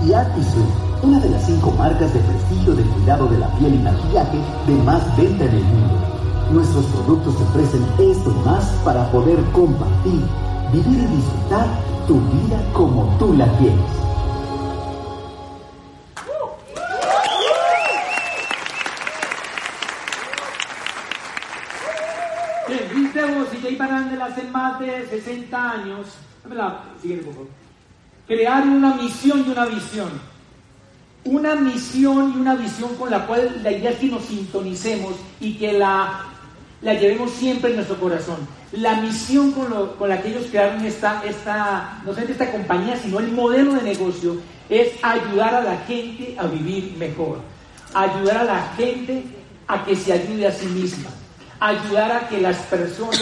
Y 0.07 0.13
Artisue, 0.13 0.63
una 1.03 1.19
de 1.19 1.31
las 1.31 1.45
cinco 1.45 1.73
marcas 1.73 2.15
de 2.15 2.21
prestigio 2.21 2.75
de 2.75 2.83
cuidado 2.85 3.27
de 3.27 3.39
la 3.39 3.49
piel 3.57 3.75
y 3.75 3.79
maquillaje 3.79 4.39
de 4.67 4.75
más 4.85 5.17
venta 5.17 5.45
en 5.45 5.55
el 5.55 5.65
mundo. 5.65 5.95
Nuestros 6.53 6.85
productos 6.87 7.35
ofrecen 7.41 7.83
esto 7.99 8.31
y 8.31 8.49
más 8.49 8.65
para 8.85 9.11
poder 9.11 9.43
compartir, 9.53 10.23
vivir 10.73 10.99
y 10.99 11.17
disfrutar 11.17 11.67
tu 12.07 12.15
vida 12.15 12.63
como 12.73 13.07
tú 13.19 13.33
la 13.35 13.47
quieres. 13.59 14.02
Barandel 23.87 24.23
hace 24.23 24.43
más 24.45 24.79
de 24.81 25.07
60 25.09 25.71
años, 25.71 26.07
crearon 28.27 28.71
una 28.71 28.95
misión 28.95 29.45
y 29.47 29.51
una 29.51 29.67
visión. 29.67 30.11
Una 31.25 31.55
misión 31.55 32.33
y 32.37 32.41
una 32.41 32.55
visión 32.57 32.95
con 32.97 33.11
la 33.11 33.27
cual 33.27 33.61
la 33.63 33.71
idea 33.71 33.91
es 33.91 33.99
que 33.99 34.07
nos 34.07 34.25
sintonicemos 34.25 35.15
y 35.41 35.55
que 35.55 35.73
la, 35.73 36.25
la 36.81 36.95
llevemos 36.95 37.31
siempre 37.33 37.71
en 37.71 37.77
nuestro 37.77 37.99
corazón. 38.01 38.39
La 38.73 38.95
misión 39.01 39.53
con, 39.53 39.71
lo- 39.71 39.97
con 39.97 40.09
la 40.09 40.21
que 40.21 40.31
ellos 40.31 40.47
crearon 40.51 40.85
esta, 40.85 41.23
esta, 41.25 41.99
no 42.05 42.07
solamente 42.13 42.33
esta 42.33 42.51
compañía, 42.51 42.97
sino 42.97 43.19
el 43.21 43.31
modelo 43.31 43.75
de 43.75 43.83
negocio, 43.83 44.37
es 44.69 44.93
ayudar 45.03 45.55
a 45.55 45.61
la 45.63 45.77
gente 45.87 46.35
a 46.39 46.47
vivir 46.47 46.95
mejor. 46.99 47.39
Ayudar 47.95 48.39
a 48.39 48.45
la 48.45 48.63
gente 48.77 49.23
a 49.69 49.85
que 49.85 49.95
se 49.95 50.13
ayude 50.13 50.47
a 50.47 50.53
sí 50.53 50.67
misma. 50.67 51.11
Ayudar 51.61 52.11
a 52.11 52.29
que 52.29 52.41
las 52.41 52.57
personas 52.63 53.21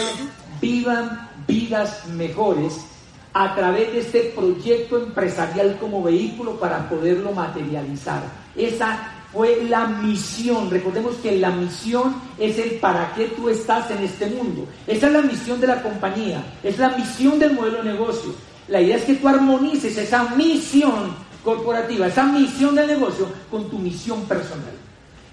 vivan 0.61 1.29
vidas 1.47 2.07
mejores 2.07 2.85
a 3.33 3.55
través 3.55 3.93
de 3.93 3.99
este 3.99 4.19
proyecto 4.35 4.97
empresarial 4.97 5.77
como 5.79 6.03
vehículo 6.03 6.59
para 6.59 6.89
poderlo 6.89 7.31
materializar. 7.31 8.21
Esa 8.55 9.11
fue 9.31 9.63
la 9.69 9.87
misión. 9.87 10.69
Recordemos 10.69 11.15
que 11.17 11.37
la 11.37 11.51
misión 11.51 12.15
es 12.37 12.57
el 12.59 12.71
para 12.79 13.13
qué 13.15 13.27
tú 13.27 13.49
estás 13.49 13.89
en 13.91 14.03
este 14.03 14.27
mundo. 14.27 14.67
Esa 14.85 15.07
es 15.07 15.13
la 15.13 15.21
misión 15.21 15.59
de 15.61 15.67
la 15.67 15.81
compañía, 15.81 16.43
es 16.63 16.77
la 16.77 16.89
misión 16.89 17.39
del 17.39 17.53
modelo 17.53 17.83
de 17.83 17.91
negocio. 17.91 18.33
La 18.67 18.81
idea 18.81 18.97
es 18.97 19.03
que 19.03 19.15
tú 19.15 19.27
armonices 19.27 19.97
esa 19.97 20.23
misión 20.35 21.15
corporativa, 21.43 22.07
esa 22.07 22.25
misión 22.25 22.75
del 22.75 22.87
negocio 22.87 23.27
con 23.49 23.69
tu 23.69 23.79
misión 23.79 24.21
personal. 24.25 24.73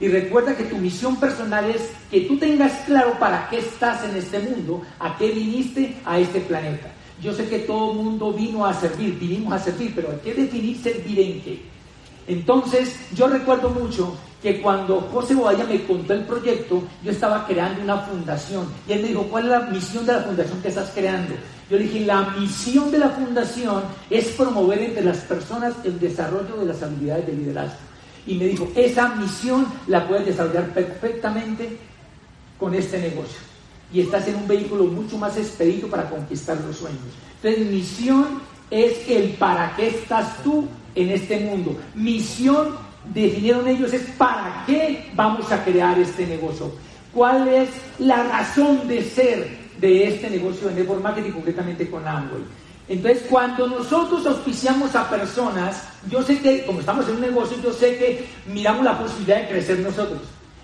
Y 0.01 0.09
recuerda 0.09 0.57
que 0.57 0.65
tu 0.65 0.77
misión 0.79 1.17
personal 1.17 1.69
es 1.71 1.91
que 2.11 2.23
tú 2.23 2.39
tengas 2.39 2.73
claro 2.87 3.19
para 3.19 3.49
qué 3.51 3.59
estás 3.59 4.05
en 4.05 4.17
este 4.17 4.39
mundo, 4.39 4.83
a 5.01 5.17
qué 5.19 5.31
viniste 5.31 5.97
a 6.05 6.19
este 6.19 6.41
planeta. 6.41 6.93
Yo 7.21 7.33
sé 7.33 7.49
que 7.49 7.61
todo 7.61 7.93
el 7.93 7.99
mundo 7.99 8.33
vino 8.33 8.65
a 8.65 8.73
servir, 8.73 9.19
vinimos 9.19 9.53
a 9.53 9.59
servir, 9.59 9.93
pero 9.95 10.11
hay 10.11 10.19
que 10.19 10.35
definir 10.35 10.77
servir 10.81 11.19
en 11.19 11.41
qué. 11.43 11.63
Entonces, 12.29 12.95
yo 13.15 13.27
recuerdo 13.27 13.71
mucho 13.71 14.15
que 14.41 14.61
cuando 14.61 15.01
José 15.01 15.35
Bobaya 15.35 15.65
me 15.65 15.83
contó 15.83 16.13
el 16.13 16.23
proyecto, 16.25 16.85
yo 17.03 17.11
estaba 17.11 17.45
creando 17.47 17.83
una 17.83 17.99
fundación. 17.99 18.69
Y 18.87 18.93
él 18.93 19.03
me 19.03 19.09
dijo, 19.09 19.25
¿cuál 19.25 19.45
es 19.45 19.51
la 19.51 19.61
misión 19.63 20.07
de 20.07 20.13
la 20.13 20.21
fundación 20.21 20.63
que 20.63 20.69
estás 20.69 20.91
creando? 20.95 21.35
Yo 21.69 21.77
le 21.77 21.85
dije, 21.85 22.07
la 22.07 22.23
misión 22.39 22.91
de 22.93 22.99
la 22.99 23.09
fundación 23.09 23.83
es 24.11 24.29
promover 24.29 24.81
entre 24.81 25.05
las 25.05 25.19
personas 25.19 25.75
el 25.85 25.99
desarrollo 25.99 26.57
de 26.57 26.67
las 26.67 26.83
habilidades 26.83 27.27
de 27.27 27.33
liderazgo. 27.33 27.88
Y 28.29 28.35
me 28.35 28.45
dijo, 28.45 28.71
esa 28.77 29.15
misión 29.15 29.67
la 29.87 30.07
puedes 30.07 30.27
desarrollar 30.27 30.69
perfectamente 30.75 31.79
con 32.59 32.75
este 32.75 32.99
negocio. 32.99 33.39
Y 33.91 34.03
estás 34.03 34.29
en 34.29 34.35
un 34.37 34.47
vehículo 34.47 34.85
mucho 34.85 35.17
más 35.17 35.39
expedito 35.39 35.89
para 35.89 36.11
conquistar 36.11 36.59
los 36.61 36.77
sueños. 36.77 37.01
Entonces, 37.43 37.73
misión 37.73 38.43
es 38.71 39.09
el 39.09 39.31
para 39.31 39.75
qué 39.77 39.89
estás 39.89 40.43
tú 40.45 40.69
en 40.95 41.09
este 41.09 41.41
mundo. 41.41 41.75
Misión, 41.95 42.77
definieron 43.15 43.67
ellos, 43.67 43.95
es 43.95 44.03
para 44.19 44.65
qué 44.67 45.11
vamos 45.15 45.51
a 45.51 45.65
crear 45.65 45.99
este 45.99 46.27
negocio. 46.27 46.71
¿Cuál 47.15 47.49
es 47.49 47.71
la 47.99 48.25
razón 48.25 48.87
de 48.87 49.03
ser 49.05 49.57
de 49.81 50.07
este 50.07 50.29
negocio 50.29 50.69
de 50.69 50.75
network 50.75 51.03
marketing, 51.03 51.31
concretamente 51.31 51.89
con 51.89 52.07
Amway? 52.07 52.43
Entonces, 52.89 53.25
cuando 53.29 53.67
nosotros 53.67 54.27
auspiciamos 54.27 54.95
a 54.95 55.11
personas, 55.11 55.83
yo 56.11 56.23
sé 56.23 56.39
que, 56.41 56.65
como 56.65 56.81
estamos 56.81 57.07
en 57.09 57.17
un 57.17 57.21
negocio, 57.21 57.59
yo 57.63 57.73
sé 57.73 57.99
que 57.99 58.27
miramos 58.47 58.85
la 58.85 58.99
posibilidad 58.99 59.43
de 59.43 59.49
crecer 59.49 59.81
nosotros. 59.81 60.21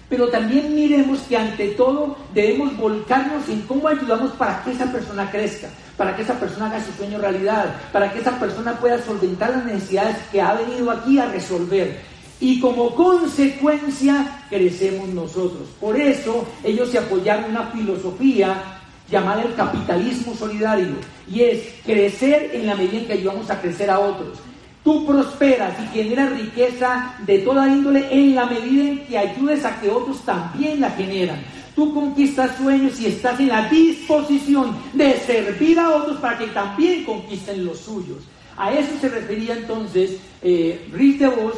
Pero 0.08 0.28
también 0.28 0.74
miremos 0.74 1.20
que 1.20 1.36
ante 1.36 1.68
todo 1.68 2.16
debemos 2.32 2.76
volcarnos 2.76 3.48
en 3.48 3.62
cómo 3.62 3.88
ayudamos 3.88 4.32
para 4.32 4.62
que 4.62 4.72
esa 4.72 4.90
persona 4.90 5.30
crezca, 5.30 5.68
para 5.96 6.14
que 6.16 6.22
esa 6.22 6.38
persona 6.38 6.66
haga 6.66 6.84
su 6.84 6.92
sueño 6.92 7.18
realidad, 7.18 7.74
para 7.92 8.12
que 8.12 8.20
esa 8.20 8.38
persona 8.38 8.72
pueda 8.78 9.02
solventar 9.02 9.50
las 9.50 9.64
necesidades 9.64 10.16
que 10.30 10.40
ha 10.40 10.54
venido 10.54 10.90
aquí 10.90 11.18
a 11.18 11.26
resolver. 11.26 12.00
Y 12.40 12.60
como 12.60 12.94
consecuencia 12.94 14.44
crecemos 14.48 15.08
nosotros. 15.08 15.68
Por 15.80 15.98
eso 15.98 16.46
ellos 16.62 16.90
se 16.90 16.98
apoyaron 16.98 17.44
en 17.44 17.50
una 17.52 17.66
filosofía 17.68 18.80
llamada 19.10 19.42
el 19.42 19.54
capitalismo 19.54 20.34
solidario. 20.34 20.96
Y 21.30 21.42
es 21.42 21.62
crecer 21.84 22.50
en 22.54 22.66
la 22.66 22.74
medida 22.74 22.98
en 22.98 23.06
que 23.06 23.12
ayudamos 23.14 23.50
a 23.50 23.60
crecer 23.60 23.90
a 23.90 24.00
otros. 24.00 24.38
Tú 24.82 25.06
prosperas 25.06 25.74
y 25.82 25.98
generas 25.98 26.38
riqueza 26.38 27.14
de 27.26 27.38
toda 27.38 27.68
índole 27.68 28.06
en 28.10 28.34
la 28.34 28.44
medida 28.44 28.90
en 28.90 29.06
que 29.06 29.16
ayudes 29.16 29.64
a 29.64 29.80
que 29.80 29.88
otros 29.88 30.20
también 30.22 30.80
la 30.80 30.90
generan. 30.90 31.42
Tú 31.74 31.92
conquistas 31.94 32.56
sueños 32.56 33.00
y 33.00 33.06
estás 33.06 33.40
en 33.40 33.48
la 33.48 33.68
disposición 33.68 34.76
de 34.92 35.16
servir 35.20 35.78
a 35.78 35.90
otros 35.90 36.18
para 36.18 36.38
que 36.38 36.46
también 36.48 37.04
conquisten 37.04 37.64
los 37.64 37.80
suyos. 37.80 38.18
A 38.56 38.72
eso 38.72 38.90
se 39.00 39.08
refería 39.08 39.54
entonces 39.54 40.18
eh, 40.42 40.86
Rick 40.92 41.18
DeVos 41.18 41.54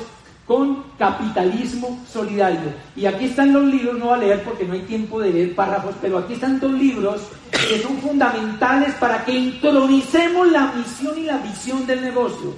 con 0.46 0.84
capitalismo 0.96 2.04
solidario. 2.10 2.72
Y 2.94 3.06
aquí 3.06 3.26
están 3.26 3.52
los 3.52 3.64
libros, 3.64 3.98
no 3.98 4.06
voy 4.06 4.14
a 4.14 4.18
leer 4.18 4.44
porque 4.44 4.64
no 4.64 4.74
hay 4.74 4.82
tiempo 4.82 5.20
de 5.20 5.30
leer 5.30 5.54
párrafos, 5.54 5.94
pero 6.00 6.18
aquí 6.18 6.34
están 6.34 6.60
dos 6.60 6.72
libros 6.72 7.22
que 7.50 7.80
son 7.82 7.98
fundamentales 7.98 8.94
para 8.94 9.24
que 9.24 9.32
intronicemos 9.32 10.50
la 10.52 10.72
misión 10.72 11.18
y 11.18 11.22
la 11.22 11.38
visión 11.38 11.86
del 11.86 12.02
negocio. 12.02 12.54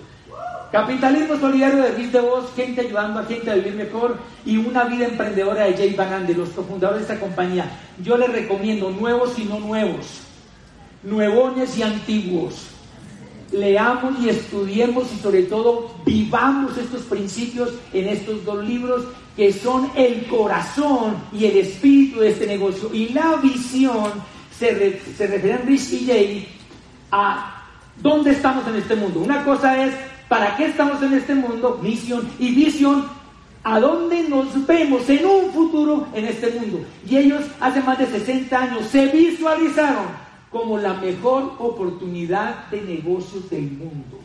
Capitalismo 0.70 1.38
solidario 1.38 1.82
de 1.82 1.92
Rick 1.92 2.10
DeVos, 2.10 2.52
gente 2.54 2.82
ayudando 2.82 3.20
a 3.20 3.24
gente 3.24 3.50
a 3.50 3.54
vivir 3.54 3.74
mejor 3.74 4.18
y 4.44 4.58
una 4.58 4.84
vida 4.84 5.06
emprendedora 5.06 5.64
de 5.64 5.72
Jay 5.72 5.94
Van 5.94 6.12
Ande, 6.12 6.34
los 6.34 6.50
cofundadores 6.50 7.08
de 7.08 7.14
esta 7.14 7.24
compañía. 7.24 7.70
Yo 8.02 8.18
les 8.18 8.30
recomiendo 8.30 8.90
nuevos 8.90 9.38
y 9.38 9.44
no 9.44 9.58
nuevos. 9.60 10.20
nuevones 11.02 11.78
y 11.78 11.82
antiguos. 11.82 12.77
Leamos 13.58 14.14
y 14.22 14.28
estudiemos 14.28 15.12
y 15.12 15.18
sobre 15.20 15.42
todo 15.42 15.90
vivamos 16.06 16.76
estos 16.78 17.02
principios 17.02 17.70
en 17.92 18.08
estos 18.08 18.44
dos 18.44 18.64
libros 18.64 19.04
que 19.36 19.52
son 19.52 19.90
el 19.96 20.26
corazón 20.26 21.16
y 21.32 21.46
el 21.46 21.58
espíritu 21.58 22.20
de 22.20 22.30
este 22.30 22.46
negocio. 22.46 22.90
Y 22.92 23.08
la 23.10 23.36
visión 23.36 24.12
se, 24.56 25.00
se 25.16 25.26
refiere 25.26 25.54
a 25.54 25.58
Rich 25.58 25.92
y 25.92 26.06
Jay 26.06 26.48
a 27.10 27.64
dónde 28.02 28.30
estamos 28.32 28.66
en 28.68 28.76
este 28.76 28.96
mundo. 28.96 29.20
Una 29.20 29.44
cosa 29.44 29.84
es 29.84 29.94
para 30.28 30.56
qué 30.56 30.66
estamos 30.66 31.02
en 31.02 31.14
este 31.14 31.34
mundo, 31.34 31.80
misión 31.82 32.28
y 32.38 32.54
visión, 32.54 33.06
a 33.64 33.80
dónde 33.80 34.28
nos 34.28 34.66
vemos 34.66 35.08
en 35.08 35.26
un 35.26 35.52
futuro 35.52 36.06
en 36.14 36.26
este 36.26 36.50
mundo. 36.50 36.84
Y 37.08 37.16
ellos 37.16 37.44
hace 37.60 37.80
más 37.80 37.98
de 37.98 38.06
60 38.06 38.56
años 38.56 38.86
se 38.86 39.06
visualizaron 39.06 40.27
como 40.50 40.78
la 40.78 40.94
mejor 40.94 41.52
oportunidad 41.58 42.68
de 42.68 42.80
negocios 42.82 43.48
del 43.50 43.70
mundo. 43.70 44.18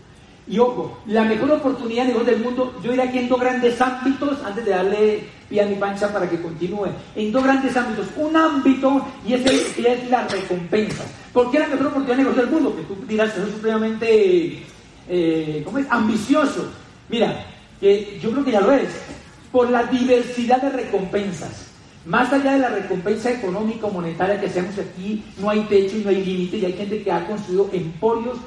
Y 0.45 0.59
ojo, 0.59 0.99
la 1.05 1.23
mejor 1.23 1.51
oportunidad 1.51 2.03
de 2.03 2.11
negocio 2.11 2.33
del 2.33 2.43
mundo, 2.43 2.73
yo 2.83 2.93
iré 2.93 3.03
aquí 3.03 3.19
en 3.19 3.29
dos 3.29 3.39
grandes 3.39 3.79
ámbitos, 3.79 4.43
antes 4.43 4.65
de 4.65 4.71
darle 4.71 5.23
pie 5.47 5.61
a 5.61 5.65
mi 5.65 5.75
pancha 5.75 6.11
para 6.11 6.29
que 6.29 6.41
continúe, 6.41 6.87
en 7.15 7.31
dos 7.31 7.43
grandes 7.43 7.75
ámbitos. 7.77 8.07
Un 8.17 8.35
ámbito, 8.35 9.05
y 9.25 9.33
es, 9.33 9.45
el, 9.45 9.85
es 9.85 10.09
la 10.09 10.27
recompensa. 10.27 11.03
¿Por 11.31 11.49
qué 11.49 11.59
la 11.59 11.67
mejor 11.67 11.87
oportunidad 11.87 12.17
de 12.17 12.23
negocio 12.23 12.41
del 12.41 12.51
mundo? 12.51 12.75
Que 12.75 12.83
tú 12.83 12.97
dirás, 13.07 13.31
eso 13.31 13.47
es 13.47 13.53
supremamente, 13.53 14.63
eh, 15.07 15.61
¿cómo 15.63 15.77
es? 15.77 15.87
Ambicioso. 15.89 16.69
Mira, 17.07 17.45
que 17.79 18.19
yo 18.21 18.31
creo 18.31 18.43
que 18.43 18.51
ya 18.51 18.61
lo 18.61 18.71
es. 18.73 18.89
Por 19.51 19.69
la 19.69 19.83
diversidad 19.83 20.61
de 20.61 20.69
recompensas. 20.71 21.72
Más 22.05 22.33
allá 22.33 22.53
de 22.53 22.59
la 22.59 22.69
recompensa 22.69 23.31
económica 23.31 23.87
o 23.87 23.91
monetaria 23.91 24.39
que 24.39 24.47
hacemos 24.47 24.77
aquí, 24.77 25.23
no 25.39 25.49
hay 25.49 25.61
techo 25.61 25.97
y 25.97 26.03
no 26.03 26.09
hay 26.09 26.23
límite, 26.23 26.57
y 26.57 26.65
hay 26.65 26.73
gente 26.73 27.01
que 27.01 27.11
ha 27.11 27.25
construido 27.25 27.69
emporios 27.71 28.37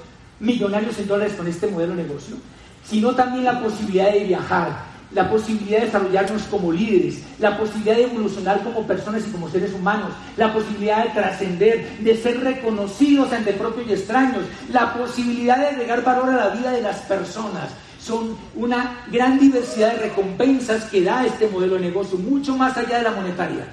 millonarios 0.41 0.99
en 0.99 1.09
dólares 1.09 1.35
con 1.35 1.47
este 1.47 1.67
modelo 1.67 1.95
de 1.97 2.03
negocio, 2.03 2.37
sino 2.85 3.15
también 3.15 3.45
la 3.45 3.61
posibilidad 3.63 4.13
de 4.13 4.25
viajar, 4.25 4.85
la 5.13 5.31
posibilidad 5.31 5.79
de 5.79 5.87
desarrollarnos 5.87 6.43
como 6.43 6.71
líderes, 6.71 7.23
la 7.39 7.57
posibilidad 7.57 7.97
de 7.97 8.05
evolucionar 8.05 8.63
como 8.63 8.87
personas 8.87 9.27
y 9.27 9.31
como 9.31 9.49
seres 9.49 9.73
humanos, 9.73 10.13
la 10.37 10.53
posibilidad 10.53 11.05
de 11.05 11.11
trascender, 11.11 11.99
de 12.01 12.17
ser 12.17 12.41
reconocidos 12.41 13.33
ante 13.33 13.55
propios 13.55 13.89
y 13.89 13.93
extraños, 13.93 14.45
la 14.71 14.93
posibilidad 14.93 15.57
de 15.59 15.69
agregar 15.69 16.05
valor 16.05 16.29
a 16.31 16.49
la 16.49 16.49
vida 16.51 16.73
de 16.73 16.83
las 16.83 16.99
personas. 17.03 17.71
Son 18.07 18.37
una 18.55 19.01
gran 19.11 19.37
diversidad 19.37 19.95
de 19.95 20.09
recompensas 20.11 20.85
que 20.85 21.03
da 21.03 21.27
este 21.27 21.49
modelo 21.49 21.75
de 21.75 21.81
negocio, 21.81 22.17
mucho 22.17 22.57
más 22.57 22.77
allá 22.77 22.99
de 22.99 23.03
la 23.03 23.11
monetaria. 23.11 23.67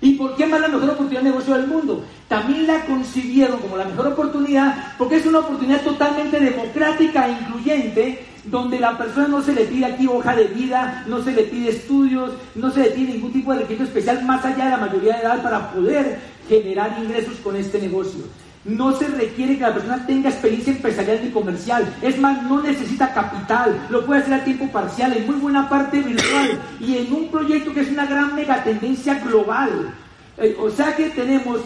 ¿Y 0.00 0.12
por 0.12 0.36
qué 0.36 0.46
más 0.46 0.60
la 0.60 0.68
mejor 0.68 0.90
oportunidad 0.90 1.22
de 1.22 1.30
negocio 1.30 1.54
del 1.54 1.66
mundo? 1.66 2.04
También 2.28 2.68
la 2.68 2.84
concibieron 2.84 3.58
como 3.58 3.76
la 3.76 3.86
mejor 3.86 4.06
oportunidad 4.06 4.94
porque 4.96 5.16
es 5.16 5.26
una 5.26 5.40
oportunidad 5.40 5.80
totalmente 5.80 6.38
democrática 6.38 7.26
e 7.26 7.32
incluyente 7.32 8.24
donde 8.44 8.78
la 8.78 8.96
persona 8.96 9.26
no 9.26 9.42
se 9.42 9.52
le 9.52 9.64
pide 9.64 9.86
aquí 9.86 10.06
hoja 10.06 10.36
de 10.36 10.44
vida, 10.44 11.02
no 11.08 11.20
se 11.24 11.32
le 11.32 11.42
pide 11.42 11.70
estudios, 11.70 12.30
no 12.54 12.70
se 12.70 12.80
le 12.80 12.90
pide 12.90 13.14
ningún 13.14 13.32
tipo 13.32 13.52
de 13.52 13.60
requisito 13.60 13.82
especial 13.82 14.24
más 14.24 14.44
allá 14.44 14.66
de 14.66 14.70
la 14.70 14.76
mayoría 14.76 15.14
de 15.14 15.22
edad 15.22 15.42
para 15.42 15.72
poder 15.72 16.20
generar 16.48 16.96
ingresos 17.02 17.38
con 17.42 17.56
este 17.56 17.80
negocio. 17.80 18.22
No 18.64 18.96
se 18.96 19.08
requiere 19.08 19.56
que 19.56 19.62
la 19.62 19.74
persona 19.74 20.06
tenga 20.06 20.30
experiencia 20.30 20.72
empresarial 20.72 21.20
ni 21.22 21.30
comercial. 21.30 21.94
Es 22.00 22.18
más, 22.18 22.42
no 22.44 22.62
necesita 22.62 23.12
capital. 23.12 23.86
Lo 23.90 24.06
puede 24.06 24.22
hacer 24.22 24.34
a 24.34 24.44
tiempo 24.44 24.68
parcial, 24.68 25.12
en 25.12 25.26
muy 25.26 25.36
buena 25.36 25.68
parte 25.68 26.00
virtual 26.00 26.58
y 26.80 26.96
en 26.96 27.12
un 27.12 27.28
proyecto 27.28 27.74
que 27.74 27.80
es 27.80 27.90
una 27.90 28.06
gran 28.06 28.34
megatendencia 28.34 29.14
global. 29.20 29.92
Eh, 30.38 30.56
o 30.58 30.70
sea 30.70 30.96
que 30.96 31.10
tenemos 31.10 31.60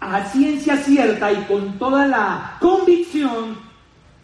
a 0.00 0.24
ciencia 0.24 0.78
cierta 0.78 1.30
y 1.30 1.44
con 1.44 1.78
toda 1.78 2.06
la 2.06 2.56
convicción 2.58 3.58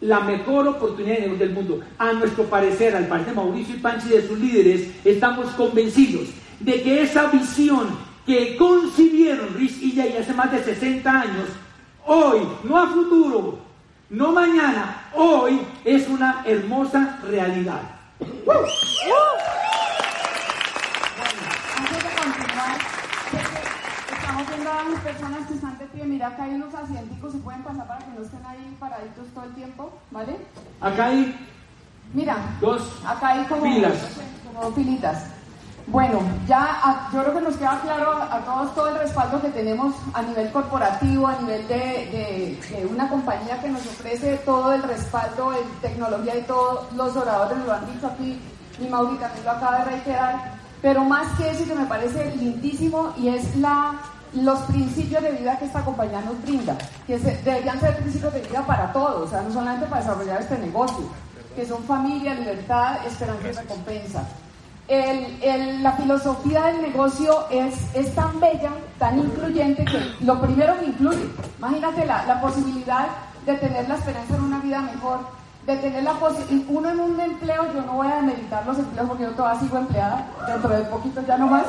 la 0.01 0.19
mejor 0.19 0.67
oportunidad 0.67 1.19
del 1.19 1.51
mundo. 1.51 1.81
A 1.99 2.13
nuestro 2.13 2.45
parecer, 2.45 2.95
al 2.95 3.07
parecer 3.07 3.35
Mauricio 3.35 3.75
y 3.75 3.79
Panchi 3.79 4.09
de 4.09 4.27
sus 4.27 4.39
líderes, 4.39 4.89
estamos 5.05 5.47
convencidos 5.51 6.29
de 6.59 6.81
que 6.81 7.03
esa 7.03 7.27
visión 7.27 7.87
que 8.25 8.57
concibieron 8.57 9.53
Rich 9.55 9.81
y 9.81 9.95
Jay 9.95 10.17
hace 10.19 10.33
más 10.33 10.51
de 10.51 10.63
60 10.63 11.09
años 11.09 11.45
hoy, 12.07 12.47
no 12.63 12.77
a 12.77 12.87
futuro, 12.87 13.59
no 14.09 14.31
mañana, 14.31 15.03
hoy 15.13 15.61
es 15.83 16.07
una 16.07 16.43
hermosa 16.45 17.19
realidad. 17.23 17.81
antes 18.19 18.37
de 22.03 22.09
continuar, 22.15 22.77
estamos 24.11 24.47
viendo 24.47 24.71
a 24.71 24.83
las 24.83 25.01
personas 25.01 25.47
que 25.47 25.53
están 25.53 25.77
de 25.77 25.85
pie. 25.87 26.05
Mira, 26.05 26.27
acá 26.27 26.43
hay 26.43 26.53
unos 26.55 26.73
asientos 26.73 27.35
y 27.35 27.37
pueden 27.39 27.63
pasar 27.63 27.87
para 27.87 27.99
que 27.99 28.11
no 28.11 28.21
estén 28.21 28.45
ahí 28.45 28.77
paraditos 28.79 29.27
todo 29.33 29.43
el 29.43 29.53
tiempo, 29.53 29.91
¿vale? 30.11 30.37
Acá 30.81 31.07
hay. 31.07 31.47
Mira, 32.13 32.37
dos 32.61 33.01
acá 33.05 33.27
hay 33.29 33.45
como, 33.47 33.63
filas. 33.63 34.17
como 34.53 34.71
filitas. 34.71 35.36
Bueno, 35.89 36.19
ya 36.45 37.07
yo 37.13 37.21
creo 37.21 37.33
que 37.33 37.41
nos 37.41 37.55
queda 37.55 37.79
claro 37.79 38.11
a, 38.11 38.39
todos 38.39 38.75
todo 38.75 38.89
el 38.89 38.99
respaldo 38.99 39.41
que 39.41 39.47
tenemos 39.47 39.95
a 40.13 40.21
nivel 40.21 40.51
corporativo, 40.51 41.27
a 41.27 41.39
nivel 41.39 41.65
de, 41.69 42.59
una 42.91 43.07
compañía 43.07 43.61
que 43.61 43.69
nos 43.69 43.85
ofrece 43.85 44.35
todo 44.43 44.73
el 44.73 44.83
respaldo 44.83 45.53
en 45.53 45.65
tecnología 45.79 46.35
y 46.35 46.41
todos 46.41 46.91
los 46.91 47.15
oradores 47.15 47.59
lo 47.65 47.71
han 47.71 47.93
dicho 47.93 48.07
aquí, 48.07 48.37
y 48.81 48.87
Mauri 48.89 49.15
también 49.15 49.45
lo 49.45 49.51
acaba 49.51 49.77
de 49.79 49.85
reiterar, 49.85 50.55
pero 50.81 51.05
más 51.05 51.25
que 51.37 51.51
eso 51.51 51.63
que 51.63 51.75
me 51.75 51.85
parece 51.85 52.35
lindísimo 52.35 53.13
y 53.15 53.29
es 53.29 53.55
la 53.55 53.93
los 54.33 54.59
principios 54.63 55.23
de 55.23 55.31
vida 55.31 55.57
que 55.57 55.65
esta 55.65 55.85
compañía 55.85 56.19
nos 56.19 56.39
brinda, 56.41 56.77
que 57.07 57.17
deberían 57.17 57.79
ser 57.79 57.95
principios 57.95 58.33
de 58.33 58.41
vida 58.41 58.61
para 58.67 58.91
todos, 58.91 59.27
o 59.27 59.29
sea, 59.29 59.41
no 59.41 59.53
solamente 59.53 59.85
para 59.85 60.01
desarrollar 60.01 60.41
este 60.41 60.57
negocio, 60.57 61.05
que 61.55 61.65
son 61.65 61.81
familia, 61.85 62.35
libertad, 62.35 62.97
esperanza 63.07 63.47
y 63.47 63.51
recompensa 63.53 64.27
la 64.89 65.91
filosofía 65.93 66.65
del 66.67 66.81
negocio 66.81 67.45
es, 67.49 67.75
es 67.93 68.15
tan 68.15 68.39
bella, 68.39 68.71
tan 68.97 69.19
incluyente, 69.19 69.83
que 69.83 70.25
lo 70.25 70.39
primero 70.39 70.79
que 70.79 70.85
incluye, 70.85 71.29
imagínate 71.57 72.05
la, 72.05 72.25
la 72.25 72.39
posibilidad 72.39 73.07
de 73.45 73.53
tener 73.55 73.87
la 73.87 73.95
esperanza 73.95 74.35
en 74.35 74.43
una 74.43 74.59
vida 74.59 74.81
mejor, 74.81 75.19
de 75.65 75.75
tener 75.77 76.03
la 76.03 76.13
posibilidad, 76.13 76.69
uno 76.69 76.89
en 76.89 76.99
un 76.99 77.19
empleo, 77.19 77.73
yo 77.73 77.81
no 77.81 77.93
voy 77.93 78.07
a 78.07 78.21
meditar 78.21 78.65
los 78.65 78.79
empleos 78.79 79.07
porque 79.09 79.23
yo 79.23 79.31
todavía 79.31 79.59
sigo 79.59 79.77
empleada, 79.77 80.25
dentro 80.47 80.69
de 80.69 80.83
poquito 80.85 81.21
ya 81.27 81.37
no 81.37 81.47
más, 81.47 81.65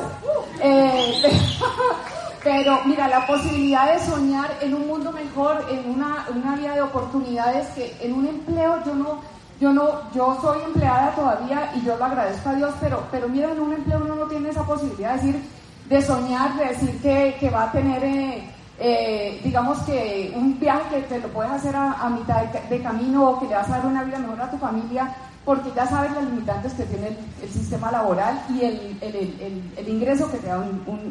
eh, 0.61 1.21
pero 2.43 2.79
mira, 2.85 3.09
la 3.09 3.27
posibilidad 3.27 3.93
de 3.93 3.99
soñar 3.99 4.49
en 4.61 4.73
un 4.75 4.87
mundo 4.87 5.11
mejor, 5.11 5.65
en 5.69 5.89
una, 5.89 6.25
una 6.33 6.55
vida 6.55 6.75
de 6.75 6.81
oportunidades 6.81 7.67
que 7.69 7.97
en 7.99 8.13
un 8.13 8.27
empleo 8.27 8.81
yo 8.85 8.95
no 8.95 9.38
yo 9.59 9.73
no, 9.73 10.11
yo 10.13 10.37
soy 10.41 10.61
empleada 10.63 11.13
todavía 11.15 11.71
y 11.75 11.81
yo 11.81 11.97
lo 11.97 12.05
agradezco 12.05 12.49
a 12.49 12.53
Dios, 12.53 12.73
pero, 12.79 13.03
pero 13.11 13.27
mira, 13.27 13.51
en 13.51 13.59
un 13.59 13.73
empleo 13.73 14.01
uno 14.03 14.15
no 14.15 14.25
tiene 14.25 14.49
esa 14.49 14.63
posibilidad 14.63 15.15
de 15.15 15.21
decir, 15.21 15.43
de 15.89 16.01
soñar, 16.01 16.55
de 16.55 16.65
decir 16.65 17.01
que, 17.01 17.49
va 17.49 17.63
a 17.63 17.71
tener, 17.71 18.01
eh, 18.03 18.49
eh, 18.79 19.41
digamos 19.43 19.79
que 19.79 20.33
un 20.35 20.57
viaje 20.59 20.83
que 20.89 21.01
te 21.01 21.19
lo 21.19 21.27
puedes 21.29 21.51
hacer 21.51 21.75
a, 21.75 22.09
mitad 22.09 22.43
de, 22.43 22.81
camino 22.81 23.31
o 23.31 23.39
que 23.39 23.47
le 23.47 23.55
vas 23.55 23.69
a 23.69 23.77
dar 23.77 23.85
una 23.85 24.03
vida 24.03 24.19
mejor 24.19 24.41
a 24.41 24.51
tu 24.51 24.57
familia, 24.57 25.13
porque 25.43 25.71
ya 25.75 25.85
sabes 25.87 26.13
las 26.13 26.23
limitantes 26.23 26.73
que 26.73 26.83
tiene 26.83 27.17
el, 27.41 27.49
sistema 27.49 27.91
laboral 27.91 28.41
y 28.49 28.63
el, 28.63 29.89
ingreso 29.89 30.31
que 30.31 30.37
te 30.37 30.47
da 30.47 30.63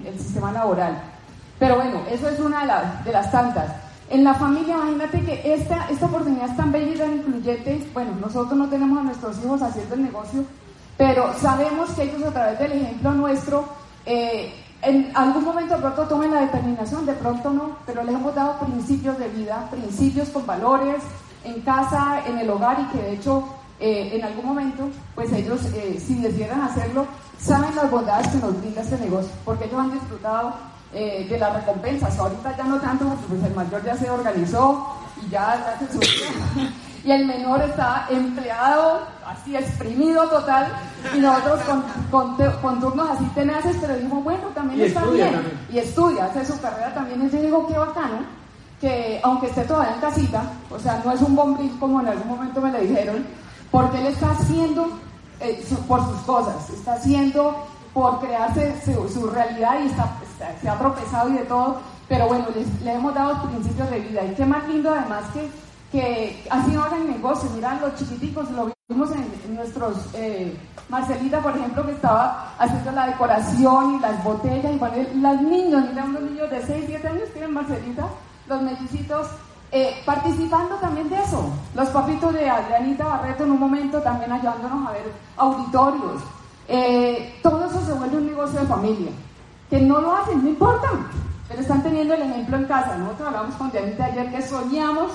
el 0.06 0.18
sistema 0.18 0.52
laboral. 0.52 1.02
Pero 1.58 1.74
bueno, 1.74 2.00
eso 2.10 2.28
es 2.28 2.40
una 2.40 2.64
de, 2.64 3.04
de 3.04 3.12
las 3.12 3.30
tantas. 3.30 3.87
En 4.10 4.24
la 4.24 4.34
familia, 4.34 4.76
imagínate 4.76 5.20
que 5.22 5.54
esta, 5.54 5.86
esta 5.90 6.06
oportunidad 6.06 6.48
es 6.48 6.56
tan 6.56 6.72
bella 6.72 6.94
y 6.94 6.98
tan 6.98 7.14
incluyente. 7.14 7.90
Bueno, 7.92 8.12
nosotros 8.20 8.56
no 8.56 8.68
tenemos 8.68 8.98
a 8.98 9.02
nuestros 9.02 9.38
hijos 9.44 9.60
haciendo 9.60 9.94
el 9.94 10.04
negocio, 10.04 10.44
pero 10.96 11.34
sabemos 11.38 11.90
que 11.90 12.04
ellos 12.04 12.22
a 12.22 12.30
través 12.30 12.58
del 12.58 12.72
ejemplo 12.72 13.12
nuestro, 13.12 13.64
eh, 14.06 14.54
en 14.80 15.10
algún 15.14 15.44
momento 15.44 15.74
de 15.74 15.80
pronto 15.80 16.02
tomen 16.04 16.32
la 16.32 16.40
determinación, 16.40 17.04
de 17.04 17.12
pronto 17.12 17.50
no, 17.50 17.76
pero 17.84 18.02
les 18.02 18.14
hemos 18.14 18.34
dado 18.34 18.58
principios 18.60 19.18
de 19.18 19.28
vida, 19.28 19.68
principios 19.70 20.28
con 20.30 20.46
valores 20.46 21.02
en 21.44 21.60
casa, 21.60 22.22
en 22.26 22.38
el 22.38 22.48
hogar 22.48 22.80
y 22.80 22.96
que 22.96 23.02
de 23.02 23.12
hecho 23.14 23.44
eh, 23.80 24.10
en 24.12 24.24
algún 24.24 24.46
momento, 24.46 24.88
pues 25.14 25.32
ellos, 25.32 25.60
eh, 25.74 26.02
si 26.04 26.14
decidieran 26.16 26.62
hacerlo, 26.62 27.06
saben 27.38 27.76
las 27.76 27.90
bondades 27.90 28.28
que 28.28 28.38
nos 28.38 28.58
brinda 28.60 28.80
este 28.80 28.98
negocio, 28.98 29.30
porque 29.44 29.66
ellos 29.66 29.78
han 29.78 29.92
disfrutado 29.92 30.54
eh, 30.92 31.26
de 31.28 31.38
las 31.38 31.54
recompensas. 31.54 32.18
Ahorita 32.18 32.56
ya 32.56 32.64
no 32.64 32.80
tanto 32.80 33.06
porque 33.06 33.24
pues, 33.28 33.44
el 33.44 33.54
mayor 33.54 33.84
ya 33.84 33.96
se 33.96 34.10
organizó 34.10 34.86
y 35.22 35.28
ya, 35.30 35.76
se 35.78 35.92
subió. 35.92 36.70
y 37.04 37.10
el 37.10 37.26
menor 37.26 37.62
está 37.62 38.06
empleado, 38.10 39.00
así 39.26 39.56
exprimido 39.56 40.28
total, 40.28 40.72
y 41.14 41.18
nosotros 41.20 41.60
con, 42.10 42.36
con, 42.60 42.80
turnos 42.80 43.10
así 43.10 43.24
tenaces, 43.34 43.76
pero 43.80 43.94
dijimos, 43.94 44.24
bueno, 44.24 44.44
también 44.54 44.80
está 44.80 45.04
bien. 45.06 45.40
Y 45.72 45.78
estudia, 45.78 46.24
hace 46.24 46.44
su 46.44 46.60
carrera 46.60 46.94
también. 46.94 47.26
Y 47.26 47.30
yo 47.30 47.42
digo, 47.42 47.66
qué 47.66 47.78
bacano, 47.78 48.18
que 48.80 49.20
aunque 49.22 49.46
esté 49.46 49.64
todavía 49.64 49.94
en 49.94 50.00
casita, 50.00 50.42
o 50.70 50.78
sea, 50.78 51.02
no 51.04 51.12
es 51.12 51.20
un 51.20 51.34
bombril 51.34 51.76
como 51.78 52.00
en 52.00 52.08
algún 52.08 52.28
momento 52.28 52.60
me 52.60 52.72
le 52.72 52.80
dijeron, 52.82 53.26
porque 53.70 53.98
él 53.98 54.06
está 54.06 54.30
haciendo 54.30 54.88
eh, 55.40 55.64
por 55.86 56.04
sus 56.04 56.20
cosas, 56.22 56.70
está 56.70 56.94
haciendo 56.94 57.66
por 57.92 58.20
crearse 58.20 58.74
su, 58.84 59.26
realidad 59.28 59.80
y 59.82 59.86
está, 59.86 60.16
se 60.60 60.68
ha 60.68 60.78
tropezado 60.78 61.28
y 61.30 61.34
de 61.34 61.44
todo, 61.44 61.80
pero 62.08 62.26
bueno, 62.26 62.46
les, 62.54 62.94
hemos 62.94 63.14
dado 63.14 63.48
principios 63.48 63.90
de 63.90 64.00
vida. 64.00 64.24
Y 64.24 64.34
qué 64.34 64.46
más 64.46 64.66
lindo 64.68 64.90
además 64.92 65.24
que, 65.32 65.50
que 65.92 66.46
así 66.50 66.70
no 66.72 66.82
hagan 66.82 67.06
negocio. 67.06 67.50
Miran 67.50 67.80
los 67.80 67.94
chiquiticos, 67.96 68.50
lo 68.52 68.72
vimos 68.88 69.10
en, 69.12 69.54
nuestros, 69.54 69.96
eh, 70.14 70.56
Marcelita, 70.88 71.40
por 71.40 71.56
ejemplo, 71.56 71.84
que 71.84 71.92
estaba 71.92 72.54
haciendo 72.58 72.92
la 72.92 73.06
decoración 73.06 73.96
y 73.96 74.00
las 74.00 74.22
botellas. 74.24 74.72
Y 74.72 74.78
bueno, 74.78 74.96
los 75.14 75.42
niños, 75.42 75.84
mira, 75.88 76.04
unos 76.04 76.22
niños 76.22 76.50
de 76.50 76.62
6, 76.64 76.84
7 76.86 77.08
años 77.08 77.28
tienen 77.32 77.52
Marcelita, 77.52 78.08
los 78.46 78.62
mellicitos. 78.62 79.26
Eh, 79.70 80.00
participando 80.06 80.76
también 80.76 81.10
de 81.10 81.16
eso, 81.16 81.52
los 81.74 81.90
papitos 81.90 82.32
de 82.32 82.48
Adrianita 82.48 83.04
Barreto 83.04 83.44
en 83.44 83.50
un 83.50 83.60
momento 83.60 84.00
también 84.00 84.32
ayudándonos 84.32 84.88
a 84.88 84.92
ver 84.92 85.12
auditorios, 85.36 86.22
eh, 86.68 87.38
todo 87.42 87.66
eso 87.66 87.84
se 87.84 87.92
vuelve 87.92 88.16
un 88.16 88.26
negocio 88.28 88.60
de 88.60 88.66
familia. 88.66 89.10
Que 89.70 89.80
no 89.80 90.00
lo 90.00 90.16
hacen, 90.16 90.42
no 90.42 90.48
importa, 90.48 90.88
pero 91.48 91.60
están 91.60 91.82
teniendo 91.82 92.14
el 92.14 92.22
ejemplo 92.22 92.56
en 92.56 92.64
casa. 92.64 92.96
Nosotros 92.96 93.28
hablamos 93.28 93.54
con 93.56 93.70
Dianita 93.70 94.06
ayer 94.06 94.30
que 94.30 94.42
soñamos 94.42 95.12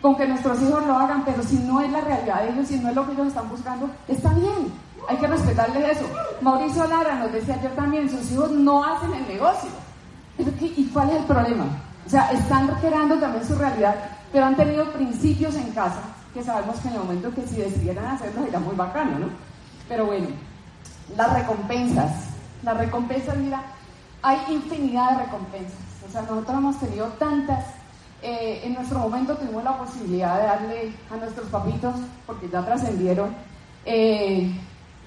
con 0.00 0.16
que 0.16 0.26
nuestros 0.26 0.60
hijos 0.62 0.86
lo 0.86 0.96
hagan, 0.96 1.24
pero 1.24 1.42
si 1.42 1.56
no 1.58 1.80
es 1.80 1.90
la 1.92 2.00
realidad 2.00 2.42
de 2.42 2.50
ellos, 2.50 2.68
si 2.68 2.78
no 2.78 2.88
es 2.88 2.96
lo 2.96 3.06
que 3.06 3.12
ellos 3.12 3.26
están 3.28 3.48
buscando, 3.50 3.90
está 4.08 4.30
bien. 4.30 4.72
Hay 5.08 5.16
que 5.16 5.26
respetarles 5.26 5.98
eso. 5.98 6.06
Mauricio 6.40 6.86
Lara 6.86 7.16
nos 7.16 7.32
decía 7.32 7.54
ayer 7.54 7.74
también, 7.74 8.08
sus 8.08 8.32
hijos 8.32 8.50
no 8.50 8.82
hacen 8.84 9.12
el 9.12 9.28
negocio. 9.28 9.70
¿Y 10.60 10.86
cuál 10.86 11.10
es 11.10 11.16
el 11.16 11.24
problema? 11.24 11.64
O 12.06 12.08
sea, 12.08 12.30
están 12.32 12.68
creando 12.80 13.18
también 13.18 13.46
su 13.46 13.54
realidad, 13.56 13.94
pero 14.32 14.46
han 14.46 14.56
tenido 14.56 14.90
principios 14.92 15.54
en 15.54 15.70
casa 15.72 16.00
que 16.32 16.42
sabemos 16.42 16.76
que 16.76 16.88
en 16.88 16.94
el 16.94 17.00
momento 17.00 17.34
que 17.34 17.46
si 17.46 17.56
decidieran 17.56 18.06
hacerlo 18.06 18.42
sería 18.42 18.60
muy 18.60 18.74
bacano, 18.74 19.18
¿no? 19.18 19.26
Pero 19.88 20.06
bueno, 20.06 20.28
las 21.16 21.32
recompensas. 21.32 22.10
Las 22.62 22.76
recompensas, 22.76 23.36
mira, 23.36 23.62
hay 24.22 24.38
infinidad 24.48 25.12
de 25.12 25.24
recompensas. 25.24 25.78
O 26.06 26.12
sea, 26.12 26.22
nosotros 26.22 26.58
hemos 26.58 26.78
tenido 26.78 27.06
tantas. 27.18 27.64
Eh, 28.22 28.62
en 28.64 28.74
nuestro 28.74 28.98
momento 28.98 29.34
tuvimos 29.36 29.64
la 29.64 29.78
posibilidad 29.78 30.38
de 30.38 30.46
darle 30.46 30.92
a 31.10 31.16
nuestros 31.16 31.48
papitos, 31.48 31.94
porque 32.26 32.48
ya 32.50 32.64
trascendieron, 32.64 33.34
eh, 33.86 34.52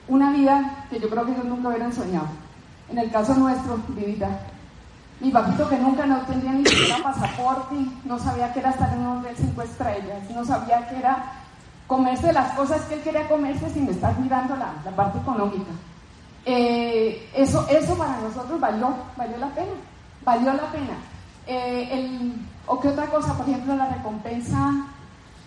una 0.07 0.31
vida 0.31 0.85
que 0.89 0.99
yo 0.99 1.09
creo 1.09 1.25
que 1.25 1.33
ellos 1.33 1.45
nunca 1.45 1.69
hubieran 1.69 1.93
soñado. 1.93 2.27
En 2.89 2.97
el 2.97 3.11
caso 3.11 3.35
nuestro, 3.35 3.77
Vivita, 3.89 4.29
mi 5.19 5.29
papito 5.29 5.69
que 5.69 5.77
nunca 5.77 6.05
no 6.05 6.21
tendría 6.21 6.53
ni 6.53 6.65
siquiera 6.65 7.03
pasaporte, 7.03 7.75
no 8.03 8.19
sabía 8.19 8.51
que 8.51 8.59
era 8.59 8.71
estar 8.71 8.91
en 8.93 8.99
un 8.99 9.19
hotel 9.19 9.35
cinco 9.37 9.61
estrellas, 9.61 10.29
no 10.33 10.43
sabía 10.43 10.87
que 10.87 10.97
era 10.97 11.33
comerse 11.87 12.33
las 12.33 12.53
cosas 12.53 12.81
que 12.83 12.95
él 12.95 13.01
quería 13.01 13.27
comerse 13.27 13.69
sin 13.69 13.87
estar 13.87 14.17
mirando 14.19 14.55
la, 14.55 14.73
la 14.83 14.91
parte 14.91 15.19
económica. 15.19 15.71
Eh, 16.45 17.29
eso, 17.35 17.65
eso 17.69 17.97
para 17.97 18.19
nosotros 18.19 18.59
valió, 18.59 18.95
valió 19.15 19.37
la 19.37 19.49
pena, 19.49 19.71
valió 20.23 20.53
la 20.53 20.71
pena. 20.71 20.97
Eh, 21.47 21.89
el, 21.91 22.33
¿O 22.65 22.79
qué 22.79 22.89
otra 22.89 23.07
cosa? 23.07 23.37
Por 23.37 23.47
ejemplo, 23.47 23.75
la 23.75 23.89
recompensa... 23.89 24.71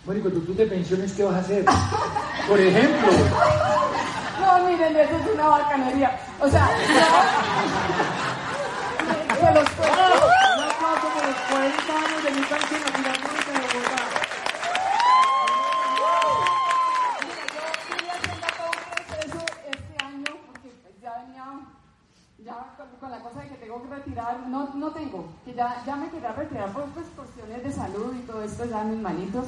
Bueno, 0.04 0.20
y 0.20 0.30
tú 0.30 0.54
te 0.54 0.66
pensiones, 0.66 1.12
¿qué 1.14 1.24
vas 1.24 1.34
a 1.34 1.40
hacer? 1.40 1.64
Por 2.48 2.60
ejemplo. 2.60 3.08
No, 4.40 4.68
miren, 4.68 4.96
eso 4.96 5.16
es 5.16 5.34
una 5.34 5.48
bacanería. 5.48 6.16
O 6.40 6.48
sea, 6.48 6.68
se 9.40 9.54
los 9.54 9.68
puedo. 9.70 9.92
Un 9.92 10.62
aplauso 10.62 11.08
por 11.12 11.26
los 11.26 11.36
40 11.50 11.92
años 11.92 12.22
de 12.22 12.30
mi 12.30 12.42
canción, 12.46 12.80
de 12.82 12.88
Bogotá. 13.78 14.15
Con, 23.00 23.10
la 23.10 23.20
cosa 23.20 23.40
de 23.40 23.48
que 23.48 23.56
tengo 23.56 23.82
que 23.82 23.94
retirar, 23.94 24.38
no, 24.48 24.68
no 24.74 24.90
tengo, 24.90 25.26
que 25.44 25.54
ya, 25.54 25.82
ya 25.84 25.96
me 25.96 26.08
quería 26.08 26.32
retirar 26.32 26.72
por 26.72 26.84
pues, 26.86 27.06
cuestiones 27.16 27.62
de 27.62 27.72
salud 27.72 28.14
y 28.14 28.26
todo 28.26 28.42
esto 28.42 28.64
ya 28.64 28.84
mis 28.84 29.00
manitos. 29.00 29.46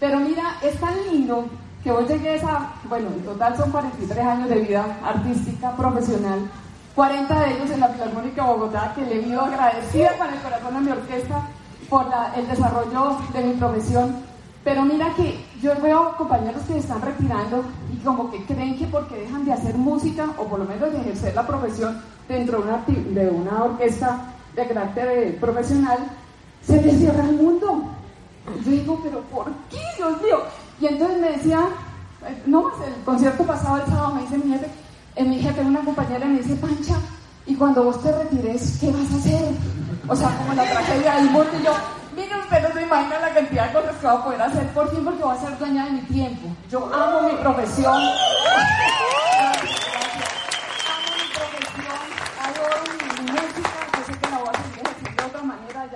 Pero 0.00 0.20
mira, 0.20 0.56
es 0.62 0.78
tan 0.80 0.94
lindo 1.10 1.46
que 1.82 1.90
hoy 1.90 2.04
llegué 2.06 2.40
a, 2.40 2.74
bueno, 2.88 3.08
en 3.08 3.24
total 3.24 3.56
son 3.56 3.70
43 3.70 4.26
años 4.26 4.48
de 4.48 4.60
vida 4.60 4.98
artística, 5.04 5.76
profesional, 5.76 6.50
40 6.94 7.40
de 7.40 7.54
ellos 7.54 7.70
en 7.70 7.80
la 7.80 7.88
Filarmónica 7.88 8.44
Bogotá, 8.44 8.92
que 8.94 9.04
le 9.04 9.18
vivo 9.18 9.40
agradecida 9.40 10.16
con 10.18 10.32
el 10.32 10.40
corazón 10.40 10.76
a 10.76 10.80
mi 10.80 10.90
orquesta 10.90 11.42
por 11.88 12.08
la, 12.08 12.34
el 12.34 12.48
desarrollo 12.48 13.18
de 13.32 13.42
mi 13.42 13.54
profesión. 13.54 14.16
Pero 14.62 14.82
mira 14.84 15.12
que 15.14 15.44
yo 15.60 15.78
veo 15.82 16.16
compañeros 16.16 16.62
que 16.66 16.78
están 16.78 17.02
retirando 17.02 17.64
y 17.92 17.98
como 17.98 18.30
que 18.30 18.44
creen 18.46 18.78
que 18.78 18.86
porque 18.86 19.20
dejan 19.20 19.44
de 19.44 19.52
hacer 19.52 19.76
música 19.76 20.30
o 20.38 20.44
por 20.44 20.58
lo 20.58 20.64
menos 20.64 20.90
de 20.90 21.00
ejercer 21.00 21.34
la 21.34 21.46
profesión, 21.46 22.00
dentro 22.28 22.64
de 22.86 23.28
una, 23.28 23.64
orquesta 23.64 24.32
de 24.54 24.66
carácter 24.66 25.08
eh, 25.08 25.38
profesional, 25.40 25.98
se 26.62 26.80
les 26.80 26.98
cierra 26.98 27.24
el 27.24 27.36
mundo. 27.36 27.84
Yo 28.64 28.70
digo, 28.70 29.00
pero 29.02 29.20
¿por 29.22 29.46
qué, 29.70 29.80
Dios 29.96 30.22
mío? 30.22 30.38
Y 30.80 30.86
entonces 30.86 31.20
me 31.20 31.30
decía, 31.30 31.60
eh, 32.26 32.42
no, 32.46 32.70
el 32.84 33.04
concierto 33.04 33.44
pasado 33.44 33.78
el 33.78 33.86
sábado 33.86 34.14
me 34.14 34.22
dice 34.22 34.38
mi 34.38 34.52
jefe, 34.52 34.66
eh, 35.16 35.24
mi 35.24 35.38
jefe, 35.38 35.60
una 35.60 35.80
compañera 35.80 36.26
me 36.26 36.38
dice, 36.38 36.54
Pancha, 36.56 36.96
y 37.46 37.54
cuando 37.54 37.84
vos 37.84 38.02
te 38.02 38.12
retires, 38.12 38.78
¿qué 38.80 38.90
vas 38.90 39.12
a 39.12 39.16
hacer? 39.16 39.54
O 40.08 40.16
sea, 40.16 40.36
como 40.38 40.54
la 40.54 40.64
tragedia 40.64 41.14
del 41.16 41.30
mundo, 41.30 41.50
y 41.60 41.64
yo, 41.64 41.72
mire 42.16 42.36
usted 42.38 42.62
no 42.62 42.74
se 42.74 42.82
imagina 42.82 43.18
la 43.20 43.34
cantidad 43.34 43.66
de 43.66 43.72
cosas 43.72 43.96
que 43.96 44.06
voy 44.06 44.16
a 44.16 44.24
poder 44.24 44.42
hacer 44.42 44.68
por 44.68 44.90
fin 44.90 45.04
porque 45.04 45.22
voy 45.22 45.36
a 45.36 45.40
ser 45.40 45.58
dueña 45.58 45.84
de 45.86 45.90
mi 45.92 46.00
tiempo. 46.02 46.48
Yo 46.70 46.90
amo 46.94 47.28
mi 47.28 47.36
profesión. 47.36 48.02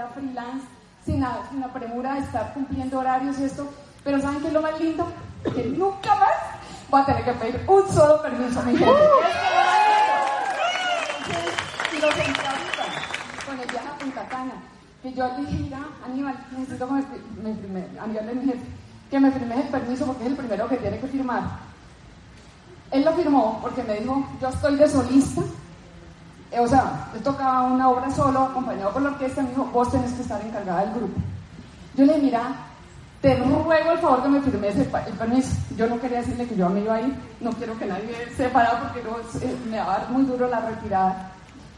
Freelance, 0.09 0.67
sin, 1.05 1.21
la, 1.21 1.39
sin 1.51 1.61
la 1.61 1.73
premura 1.73 2.15
de 2.15 2.21
estar 2.21 2.53
cumpliendo 2.55 2.99
horarios 2.99 3.39
y 3.39 3.45
esto. 3.45 3.69
Pero 4.05 4.21
¿saben 4.21 4.41
qué 4.41 4.49
es 4.49 4.53
lo 4.53 4.63
más 4.63 4.81
lindo? 4.81 5.07
Que 5.55 5.65
nunca 5.65 6.15
más 6.17 6.59
voy 6.91 7.01
a 7.01 7.07
tener 7.07 7.25
que 7.25 7.33
pedir 7.33 7.65
un 7.67 7.89
solo 7.93 8.23
permiso 8.23 8.61
a 8.61 8.63
mi 8.65 8.77
gente. 8.77 8.93
Y 11.93 12.01
lo 12.01 12.13
sentí 12.13 12.41
con 13.47 13.61
el 13.61 13.67
viaje 13.67 13.89
a 13.89 13.99
Punta 13.99 14.29
Cana. 14.29 14.53
Que 15.03 15.13
yo 15.13 15.29
le 15.29 15.37
dije, 15.45 15.63
mira, 15.63 15.79
Aníbal, 16.05 16.35
necesito 16.57 16.87
que 16.87 16.93
me, 16.93 17.55
me, 17.69 18.01
Aníbal 18.01 18.27
le 18.27 18.35
dije, 18.35 18.61
que 19.11 19.21
me 19.21 19.31
firmes 19.31 19.59
el 19.59 19.69
permiso 19.69 20.07
porque 20.07 20.25
es 20.25 20.31
el 20.31 20.37
primero 20.37 20.69
que 20.69 20.77
tiene 20.77 20.99
que 20.99 21.07
firmar. 21.07 21.43
Él 22.91 23.05
lo 23.05 23.13
firmó 23.13 23.59
porque 23.61 23.83
me 23.83 24.01
dijo, 24.01 24.27
yo 24.41 24.49
estoy 24.49 24.77
de 24.77 24.89
solista 24.89 25.43
o 26.57 26.67
sea, 26.67 27.09
él 27.15 27.23
tocaba 27.23 27.63
una 27.65 27.91
obra 27.91 28.11
solo, 28.11 28.45
acompañado 28.45 28.93
por 28.93 29.03
la 29.03 29.11
orquesta, 29.11 29.43
me 29.43 29.51
dijo, 29.51 29.65
vos 29.67 29.91
tenés 29.91 30.13
que 30.13 30.23
estar 30.23 30.41
encargada 30.41 30.81
del 30.81 30.95
grupo. 30.95 31.21
Yo 31.95 32.05
le 32.07 32.15
dije, 32.15 32.27
mira, 32.27 32.53
te 33.21 33.35
ruego 33.37 33.93
el 33.93 33.99
favor 33.99 34.23
que 34.23 34.29
me 34.29 34.41
firmes 34.41 34.77
el, 34.77 34.87
permiso. 34.87 35.57
Yo 35.77 35.89
no 35.89 36.01
quería 36.01 36.19
decirle 36.19 36.47
que 36.47 36.57
yo 36.57 36.69
me 36.71 36.81
iba 36.81 36.95
a 36.95 37.01
ir, 37.01 37.15
no 37.41 37.51
quiero 37.53 37.79
que 37.79 37.87
nadie 37.87 38.33
se 38.37 38.49
parara 38.49 38.81
porque 38.81 39.01
eh, 39.45 39.57
me 39.69 39.79
va 39.79 39.97
a 39.97 39.99
dar 39.99 40.11
muy 40.11 40.25
duro 40.25 40.49
la 40.49 40.61
retirada. 40.61 41.33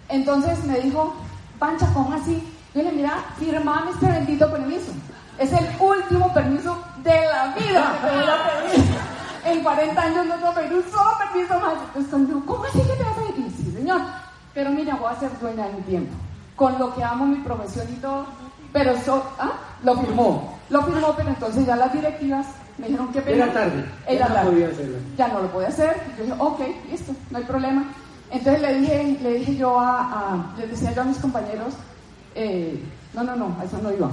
Entonces 0.08 0.62
me 0.64 0.78
dijo, 0.80 1.14
Pancha, 1.58 1.86
¿cómo 1.92 2.12
así? 2.14 2.42
Yo 2.74 2.82
le 2.82 2.90
dije, 2.90 2.96
mira, 2.96 3.24
firmame 3.38 3.90
este 3.90 4.06
bendito 4.06 4.50
permiso. 4.50 4.92
Es 5.38 5.52
el 5.52 5.66
último 5.80 6.32
permiso 6.34 6.78
de 7.02 7.20
la 7.26 7.54
vida 7.54 7.98
que. 8.02 9.10
En 9.42 9.62
40 9.62 10.02
años 10.02 10.26
no 10.26 10.52
voy 10.52 10.64
un 10.66 10.90
solo 10.90 11.10
permiso 11.18 11.58
más. 11.60 11.72
Entonces, 11.96 12.36
¿cómo 12.44 12.64
así 12.64 12.78
que 12.80 12.92
te 12.92 13.02
vas 13.02 13.18
a 13.18 13.38
ir? 13.38 13.50
Sí, 13.56 13.72
señor. 13.72 14.02
Pero 14.60 14.72
mira, 14.72 14.94
voy 14.96 15.10
a 15.10 15.18
ser 15.18 15.30
dueña 15.40 15.68
de 15.68 15.72
mi 15.72 15.80
tiempo, 15.80 16.12
con 16.54 16.78
lo 16.78 16.94
que 16.94 17.02
amo 17.02 17.24
mi 17.24 17.38
profesión 17.38 17.86
y 17.90 17.96
todo. 17.96 18.26
Pero 18.74 18.90
eso, 18.90 19.24
¿ah? 19.38 19.52
Lo 19.82 19.96
firmó. 19.96 20.58
Lo 20.68 20.82
firmó, 20.82 21.14
pero 21.16 21.30
entonces 21.30 21.64
ya 21.64 21.76
las 21.76 21.90
directivas 21.94 22.46
me 22.76 22.88
dijeron 22.88 23.10
que 23.10 23.22
Era 23.26 23.50
tarde. 23.54 23.86
Era 24.06 24.28
ya 24.28 24.34
tarde. 24.34 24.52
No 24.52 24.58
ya 25.16 25.28
no 25.28 25.40
lo 25.40 25.50
podía 25.50 25.68
hacer. 25.68 25.96
Yo 26.18 26.24
dije, 26.24 26.36
ok, 26.38 26.60
listo, 26.90 27.12
no 27.30 27.38
hay 27.38 27.44
problema. 27.44 27.86
Entonces 28.30 28.60
le 28.60 28.74
dije, 28.80 29.18
le 29.22 29.32
dije 29.32 29.56
yo 29.56 29.80
a, 29.80 30.00
a 30.00 30.54
les 30.58 30.72
decía 30.72 30.92
yo 30.92 31.00
a 31.00 31.06
mis 31.06 31.16
compañeros, 31.16 31.72
eh, 32.34 32.84
no, 33.14 33.24
no, 33.24 33.36
no, 33.36 33.56
a 33.58 33.64
eso 33.64 33.78
no 33.82 33.90
iba. 33.90 34.10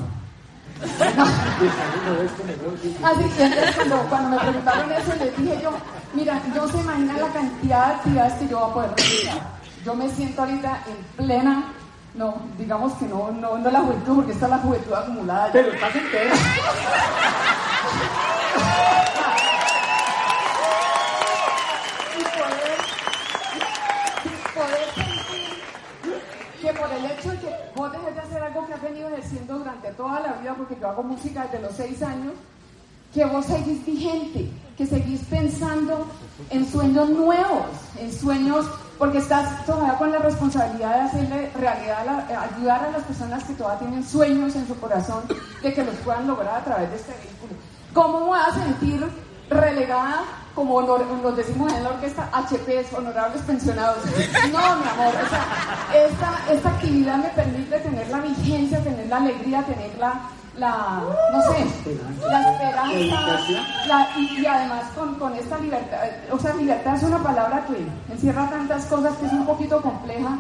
Así 3.04 3.30
que 3.36 3.44
entonces 3.44 3.76
cuando, 3.76 3.98
cuando, 4.08 4.30
me 4.30 4.38
preguntaron 4.38 4.94
eso, 4.94 5.14
les 5.20 5.38
dije 5.38 5.60
yo, 5.62 5.72
mira, 6.14 6.42
no 6.56 6.66
se 6.70 6.78
imagina 6.78 7.18
la 7.18 7.28
cantidad 7.34 7.88
de 7.88 7.94
actividades 7.96 8.34
que 8.36 8.48
yo 8.48 8.60
voy 8.60 8.70
a 8.70 8.74
poder 8.74 8.92
realizar 8.96 9.57
yo 9.88 9.96
me 9.96 10.10
siento 10.10 10.42
ahorita 10.42 10.84
en 10.86 10.98
plena, 11.16 11.72
no, 12.14 12.36
digamos 12.58 12.92
que 12.96 13.06
no, 13.06 13.32
no, 13.32 13.58
no 13.58 13.72
la 13.72 13.80
juventud, 13.80 14.16
porque 14.16 14.34
está 14.34 14.50
la 14.50 14.58
juventud 14.58 14.94
acumulada. 14.94 15.50
Pero 15.54 15.72
estás 15.72 15.96
entera. 15.96 16.36
y 22.18 22.24
poder, 22.36 22.78
poder 24.54 24.88
sentir 24.94 25.64
que 26.62 26.74
por 26.74 26.92
el 26.92 27.06
hecho 27.06 27.32
de 27.32 27.38
que 27.38 27.56
vos 27.74 27.90
dejes 27.90 28.14
de 28.14 28.20
hacer 28.20 28.44
algo 28.44 28.68
que 28.68 28.74
has 28.74 28.82
venido 28.82 29.08
ejerciendo 29.08 29.60
durante 29.60 29.90
toda 29.92 30.20
la 30.20 30.34
vida, 30.34 30.54
porque 30.58 30.76
yo 30.82 30.90
hago 30.90 31.04
música 31.04 31.44
desde 31.44 31.62
los 31.62 31.72
seis 31.78 32.04
años, 32.04 32.34
que 33.14 33.24
vos 33.24 33.46
seguís 33.46 33.86
vigente, 33.86 34.52
que 34.78 34.86
seguís 34.86 35.22
pensando 35.30 36.06
en 36.50 36.70
sueños 36.70 37.10
nuevos, 37.10 37.68
en 37.98 38.12
sueños 38.12 38.66
porque 38.98 39.20
estás 39.20 39.66
todavía 39.66 39.94
con 39.96 40.12
la 40.12 40.20
responsabilidad 40.20 40.96
de 40.96 41.02
hacerle 41.02 41.52
realidad, 41.60 42.26
ayudar 42.56 42.86
a 42.86 42.92
las 42.92 43.04
personas 43.04 43.44
que 43.44 43.54
todavía 43.54 43.80
tienen 43.80 44.04
sueños 44.04 44.56
en 44.56 44.68
su 44.68 44.80
corazón 44.80 45.24
de 45.62 45.74
que 45.74 45.84
los 45.84 45.96
puedan 45.98 46.28
lograr 46.28 46.56
a 46.56 46.64
través 46.64 46.90
de 46.90 46.96
este 46.96 47.14
vehículo. 47.14 47.54
¿Cómo 47.94 48.22
voy 48.22 48.40
a 48.40 48.54
sentir 48.54 49.08
relegada, 49.50 50.24
como 50.56 50.82
nos 50.82 51.38
decimos 51.38 51.72
en 51.74 51.84
la 51.84 51.90
orquesta, 51.90 52.30
HPs, 52.34 52.94
honorables 52.94 53.42
pensionados? 53.44 53.98
No, 54.52 54.60
mi 54.78 54.90
amor, 54.90 55.14
esta, 55.94 56.54
esta 56.54 56.70
actividad 56.70 57.18
me 57.18 57.30
permite 57.30 57.80
tener 57.80 58.10
la 58.10 58.20
vigencia, 58.20 58.84
tener 58.84 59.08
la 59.08 59.18
alegría, 59.18 59.64
tener 59.64 59.98
la, 60.00 60.22
la, 60.58 61.02
no 61.32 61.42
sé, 61.42 61.66
la 62.28 62.52
esperanza, 62.52 64.10
y, 64.18 64.46
además 64.46 64.86
con, 64.96 65.16
con, 65.16 65.34
esta 65.36 65.58
libertad, 65.60 66.00
o 66.32 66.40
sea, 66.40 66.54
libertad 66.56 66.96
es 66.96 67.04
una 67.04 67.22
palabra 67.22 67.66
que 67.68 68.14
encierra 68.14 68.50
tantas 68.50 68.86
cosas 68.86 69.16
que 69.18 69.28
es 69.28 69.34
un 69.34 69.46
poquito 69.46 69.82
compleja, 69.82 70.40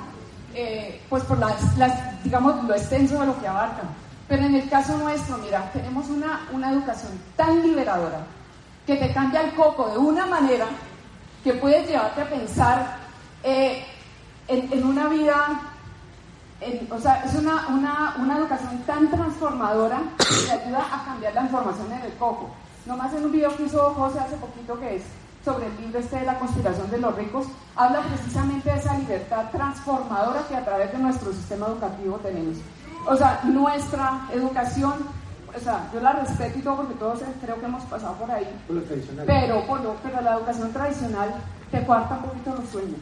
eh, 0.55 1.01
pues 1.09 1.23
por 1.23 1.37
las, 1.37 1.77
las, 1.77 2.23
digamos, 2.23 2.63
lo 2.63 2.73
extenso 2.73 3.19
de 3.19 3.27
lo 3.27 3.39
que 3.39 3.47
abarca. 3.47 3.83
Pero 4.27 4.43
en 4.43 4.55
el 4.55 4.67
caso 4.69 4.97
nuestro, 4.97 5.37
mira, 5.37 5.69
tenemos 5.71 6.09
una, 6.09 6.47
una 6.51 6.71
educación 6.71 7.11
tan 7.35 7.61
liberadora 7.61 8.25
que 8.85 8.95
te 8.95 9.13
cambia 9.13 9.41
el 9.41 9.53
coco 9.53 9.89
de 9.89 9.97
una 9.97 10.25
manera 10.25 10.65
que 11.43 11.53
puedes 11.53 11.87
llevarte 11.87 12.21
a 12.21 12.29
pensar 12.29 12.97
eh, 13.43 13.85
en, 14.47 14.73
en 14.73 14.85
una 14.85 15.07
vida 15.07 15.61
o 16.89 16.99
sea, 16.99 17.23
es 17.23 17.35
una, 17.35 17.67
una, 17.67 18.15
una, 18.17 18.37
educación 18.37 18.79
tan 18.87 19.09
transformadora 19.09 20.01
que 20.17 20.51
ayuda 20.51 20.85
a 20.91 21.05
cambiar 21.05 21.33
la 21.35 21.41
información 21.43 21.91
en 21.91 22.01
el 22.01 22.13
coco. 22.13 22.49
Nomás 22.85 23.13
en 23.13 23.25
un 23.25 23.31
video 23.31 23.55
que 23.55 23.63
hizo 23.63 23.93
José 23.93 24.19
hace 24.19 24.37
poquito 24.37 24.79
que 24.79 24.95
es 24.95 25.03
sobre 25.45 25.67
el 25.67 25.77
libro 25.79 25.99
este 25.99 26.19
de 26.19 26.25
la 26.25 26.39
conspiración 26.39 26.89
de 26.89 26.97
los 26.97 27.15
ricos, 27.15 27.45
habla 27.75 28.01
precisamente 28.01 28.69
de 28.69 28.77
esa 28.77 28.97
libertad 28.97 29.49
transformadora 29.51 30.41
que 30.47 30.55
a 30.55 30.65
través 30.65 30.91
de 30.91 30.97
nuestro 30.97 31.31
sistema 31.31 31.67
educativo 31.67 32.17
tenemos. 32.17 32.57
O 33.05 33.15
sea, 33.15 33.39
nuestra 33.43 34.27
educación, 34.33 34.93
o 35.55 35.59
sea, 35.59 35.89
yo 35.93 36.01
la 36.01 36.13
respeto 36.13 36.59
y 36.59 36.61
todo 36.63 36.77
porque 36.77 36.95
todos 36.95 37.19
creo 37.41 37.59
que 37.59 37.65
hemos 37.65 37.83
pasado 37.83 38.15
por 38.15 38.29
ahí, 38.31 38.47
pero, 39.25 39.65
por 39.67 39.81
lo, 39.81 39.95
pero 40.03 40.21
la 40.21 40.35
educación 40.35 40.73
tradicional 40.73 41.33
te 41.71 41.81
cuarta 41.85 42.15
un 42.15 42.23
poquito 42.23 42.55
los 42.55 42.69
sueños 42.69 42.99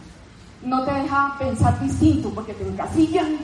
no 0.63 0.83
te 0.83 0.93
deja 0.93 1.35
pensar 1.39 1.79
distinto, 1.79 2.29
porque 2.29 2.53
te 2.53 2.67
encasillan 2.67 3.37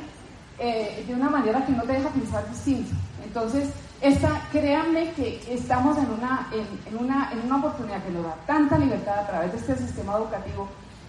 eh, 0.60 1.04
de 1.08 1.16
una 1.16 1.30
manera 1.30 1.66
que 1.66 1.72
no 1.72 1.84
te 1.84 1.94
deja 1.94 2.10
pensar 2.10 2.48
distinto. 2.50 2.92
Entonces, 3.24 3.70
esta, 4.02 4.42
créanme 4.52 5.12
que 5.14 5.42
estamos 5.50 5.98
en 5.98 6.10
una, 6.10 6.48
en, 6.52 6.98
una, 6.98 7.32
en 7.32 7.46
una 7.46 7.58
oportunidad 7.58 8.04
que 8.04 8.12
nos 8.12 8.24
da 8.24 8.36
tanta 8.48 8.78
libertad 8.78 9.20
a 9.20 9.28
través 9.28 9.52
de 9.52 9.58
este 9.60 9.78
sistema 9.78 10.18
educativo, 10.18 10.68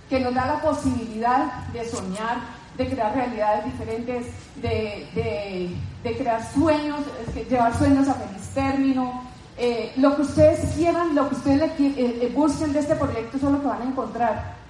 que 0.08 0.20
nos 0.20 0.34
da 0.34 0.46
la 0.46 0.60
posibilidad 0.60 1.66
de 1.68 1.88
soñar, 1.88 2.38
de 2.76 2.88
crear 2.88 3.14
realidades 3.14 3.64
diferentes, 3.64 4.26
de, 4.56 5.76
de, 6.02 6.16
crear 6.16 6.42
sueños, 6.52 7.00
llevar 7.48 7.76
sueños 7.76 8.08
a 8.08 8.14
feliz 8.14 8.48
término. 8.54 9.22
Eh, 9.58 9.92
lo 9.96 10.16
que 10.16 10.22
ustedes 10.22 10.60
quieran, 10.74 11.14
lo 11.14 11.28
que 11.28 11.34
ustedes 11.34 11.72
eh, 11.78 12.32
busquen 12.34 12.72
de 12.72 12.80
este 12.80 12.96
proyecto, 12.96 13.36
es 13.36 13.42
lo 13.42 13.60
que 13.60 13.66
van 13.66 13.82
a 13.82 13.84
encontrar. 13.84 14.61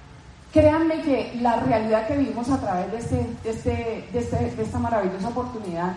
Créanme 0.53 1.01
que 1.01 1.37
la 1.41 1.57
realidad 1.61 2.07
que 2.07 2.15
vivimos 2.15 2.47
a 2.51 2.61
través 2.61 2.91
de, 2.91 2.99
este, 2.99 3.27
este, 3.43 4.07
este, 4.13 4.55
de, 4.55 4.63
esta 4.63 4.77
maravillosa 4.77 5.29
oportunidad, 5.29 5.95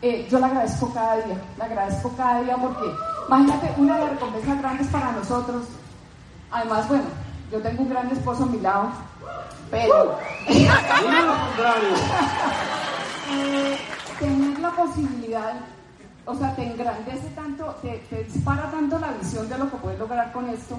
eh, 0.00 0.28
yo 0.30 0.38
la 0.38 0.46
agradezco 0.46 0.94
cada 0.94 1.16
día, 1.16 1.36
la 1.58 1.64
agradezco 1.64 2.12
cada 2.16 2.42
día 2.42 2.56
porque, 2.56 2.84
imagínate, 3.26 3.74
una 3.76 3.96
de 3.96 4.02
las 4.02 4.10
recompensas 4.10 4.58
grandes 4.60 4.86
para 4.86 5.10
nosotros, 5.10 5.64
además, 6.52 6.86
bueno, 6.86 7.02
yo 7.50 7.60
tengo 7.60 7.82
un 7.82 7.90
gran 7.90 8.08
esposo 8.12 8.44
a 8.44 8.46
mi 8.46 8.60
lado, 8.60 8.90
pero... 9.72 10.16
tener 14.20 14.58
la 14.60 14.70
posibilidad, 14.70 15.54
o 16.26 16.34
sea, 16.36 16.54
te 16.54 16.62
engrandece 16.62 17.26
tanto, 17.34 17.74
te 17.82 18.22
dispara 18.22 18.70
tanto 18.70 19.00
la 19.00 19.10
visión 19.20 19.48
de 19.48 19.58
lo 19.58 19.68
que 19.68 19.78
puedes 19.78 19.98
lograr 19.98 20.30
con 20.30 20.48
esto, 20.48 20.78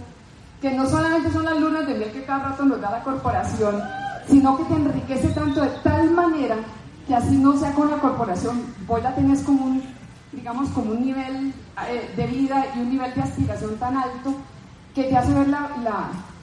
que 0.62 0.72
no 0.74 0.88
solamente 0.88 1.32
son 1.32 1.46
las 1.46 1.60
lunas 1.60 1.86
de 1.86 1.94
miel 1.94 2.12
que 2.12 2.24
cada 2.24 2.50
rato 2.50 2.66
nos 2.66 2.82
da 2.82 2.92
la 2.92 3.04
corporación, 3.04 3.82
sino 4.28 4.58
que 4.58 4.64
te 4.66 4.74
enriquece 4.74 5.30
tanto 5.30 5.62
de 5.62 5.70
tal 5.84 6.12
manera 6.12 6.56
que 7.08 7.16
así 7.16 7.38
no 7.38 7.58
sea 7.58 7.72
con 7.74 7.90
la 7.90 7.98
corporación, 7.98 8.62
vos 8.86 9.02
la 9.02 9.16
tenés 9.16 9.42
como 9.42 9.66
un, 9.66 9.84
digamos, 10.32 10.70
como 10.70 10.92
un 10.92 11.06
nivel 11.06 11.54
eh, 11.88 12.14
de 12.16 12.28
vida 12.28 12.66
y 12.76 12.80
un 12.80 12.90
nivel 12.90 13.14
de 13.14 13.22
aspiración 13.22 13.78
tan 13.78 13.96
alto 13.96 14.34
que 14.94 15.04
te 15.04 15.16
hace 15.16 15.34
ver 15.34 15.48
la, 15.48 15.70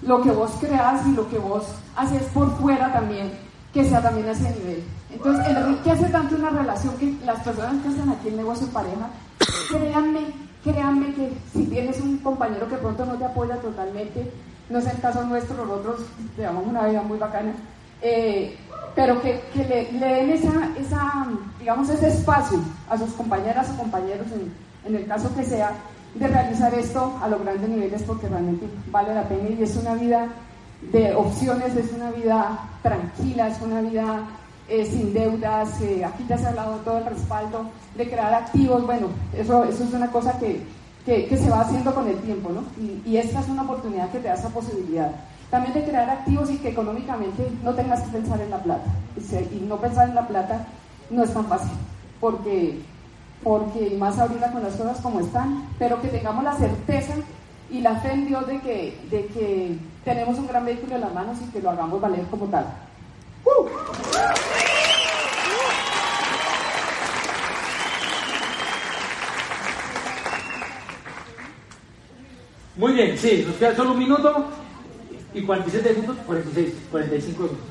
lo 0.03 0.22
que 0.22 0.31
vos 0.31 0.53
creas 0.61 1.07
y 1.07 1.12
lo 1.12 1.29
que 1.29 1.38
vos 1.38 1.64
haces 1.96 2.22
por 2.33 2.57
fuera 2.59 2.92
también, 2.92 3.33
que 3.72 3.85
sea 3.85 4.00
también 4.00 4.29
a 4.29 4.33
ese 4.33 4.50
nivel. 4.50 4.85
Entonces, 5.11 5.46
enriquece 5.48 6.05
tanto 6.07 6.37
una 6.37 6.50
relación 6.50 6.96
que 6.96 7.18
las 7.24 7.40
personas 7.40 7.83
que 7.83 7.88
hacen 7.88 8.09
aquí 8.09 8.29
el 8.29 8.37
negocio 8.37 8.66
en 8.66 8.72
pareja, 8.72 9.09
créanme 9.70 10.43
créanme 10.64 11.14
que 11.14 11.31
si 11.53 11.66
tienes 11.66 12.00
un 12.00 12.18
compañero 12.18 12.68
que 12.68 12.77
pronto 12.77 13.05
no 13.05 13.14
te 13.14 13.24
apoya 13.24 13.57
totalmente, 13.57 14.31
no 14.70 14.79
es 14.79 14.87
el 14.87 14.98
caso 14.98 15.22
nuestro, 15.24 15.64
nosotros 15.64 16.00
llevamos 16.37 16.66
una 16.66 16.87
vida 16.87 17.03
muy 17.03 17.18
bacana, 17.18 17.53
eh, 18.00 18.57
pero 18.94 19.20
que, 19.20 19.42
le, 19.55 19.85
den 19.92 20.31
esa, 20.31 20.70
esa, 20.79 21.27
digamos, 21.59 21.88
ese 21.90 22.09
espacio 22.09 22.59
a 22.88 22.96
sus 22.96 23.12
compañeras 23.12 23.70
o 23.74 23.77
compañeros, 23.77 24.27
en, 24.87 24.94
el 24.94 25.07
caso 25.07 25.35
que 25.35 25.44
sea, 25.44 25.72
de 26.14 26.29
realizar 26.29 26.72
esto 26.74 27.18
a 27.22 27.29
los 27.29 27.42
grandes 27.42 27.68
niveles 27.68 28.03
porque 28.05 28.29
realmente 28.29 28.66
vale 28.90 29.14
la 29.14 29.24
pena 29.24 29.50
y 29.50 29.62
es 29.62 29.77
una 29.77 29.94
vida 29.94 30.29
de 30.92 31.14
opciones, 31.14 31.74
es 31.77 31.92
una 31.92 32.11
vida 32.12 32.59
tranquila, 32.83 33.48
es 33.48 33.61
una 33.61 33.81
vida 33.81 34.20
eh, 34.68 34.87
sin 34.87 35.12
deudas, 35.12 35.70
aquí 36.07 36.24
ya 36.29 36.38
se 36.38 36.46
ha 36.46 36.50
hablado 36.50 36.77
todo 36.77 36.98
el 36.98 37.07
respaldo, 37.07 37.66
de 37.96 38.09
crear 38.09 38.35
activos, 38.35 38.85
bueno, 38.87 39.09
eso, 39.33 39.64
eso 39.64 39.85
es 39.85 39.92
una 39.92 40.11
cosa 40.11 40.38
que, 40.38 40.62
que, 41.04 41.37
se 41.37 41.50
va 41.50 41.61
haciendo 41.61 41.94
con 41.94 42.09
el 42.09 42.16
tiempo, 42.18 42.50
¿no? 42.50 42.62
Y, 43.07 43.16
esta 43.16 43.40
es 43.40 43.48
una 43.48 43.62
oportunidad 43.62 44.11
que 44.11 44.18
te 44.18 44.28
da 44.28 44.35
esa 44.35 44.48
posibilidad. 44.48 45.11
También 45.50 45.74
de 45.74 45.85
crear 45.85 46.09
activos 46.11 46.50
y 46.50 46.59
que 46.59 46.70
económicamente 46.70 47.48
no 47.62 47.74
tengas 47.74 48.00
que 48.02 48.11
pensar 48.11 48.40
en 48.40 48.50
la 48.50 48.62
plata. 48.62 48.90
Y, 49.52 49.64
no 49.66 49.76
pensar 49.76 50.09
en 50.09 50.14
la 50.14 50.26
plata 50.26 50.66
no 51.11 51.22
es 51.22 51.33
tan 51.33 51.46
fácil, 51.46 51.72
porque, 52.20 52.80
porque 53.42 53.96
más 53.98 54.18
ahorita 54.18 54.50
con 54.50 54.62
las 54.62 54.74
cosas 54.74 55.00
como 55.00 55.20
están, 55.20 55.68
pero 55.78 56.00
que 56.00 56.09
tengamos 56.09 56.42
la 56.42 56.57
certeza 56.57 57.14
y 57.70 57.80
la 57.80 57.96
fe 57.96 58.12
en 58.12 58.26
Dios 58.26 58.46
de 58.46 58.61
que, 58.61 58.98
de 59.11 59.26
que 59.26 59.78
tenemos 60.04 60.38
un 60.38 60.46
gran 60.46 60.64
vehículo 60.64 60.96
en 60.96 61.00
las 61.02 61.14
manos 61.14 61.38
y 61.46 61.50
que 61.50 61.61
lo 61.61 61.70
hagamos 61.70 62.00
valer 62.00 62.24
como 62.26 62.46
tal. 62.46 62.66
Muy 72.76 72.92
bien, 72.92 73.16
sí, 73.16 73.44
nos 73.46 73.56
queda 73.56 73.76
solo 73.76 73.92
un 73.92 74.00
minuto 74.00 74.46
y 75.32 75.42
47 75.42 75.88
segundos, 75.90 76.16
46, 76.26 76.74
45 76.90 77.42
segundos. 77.42 77.66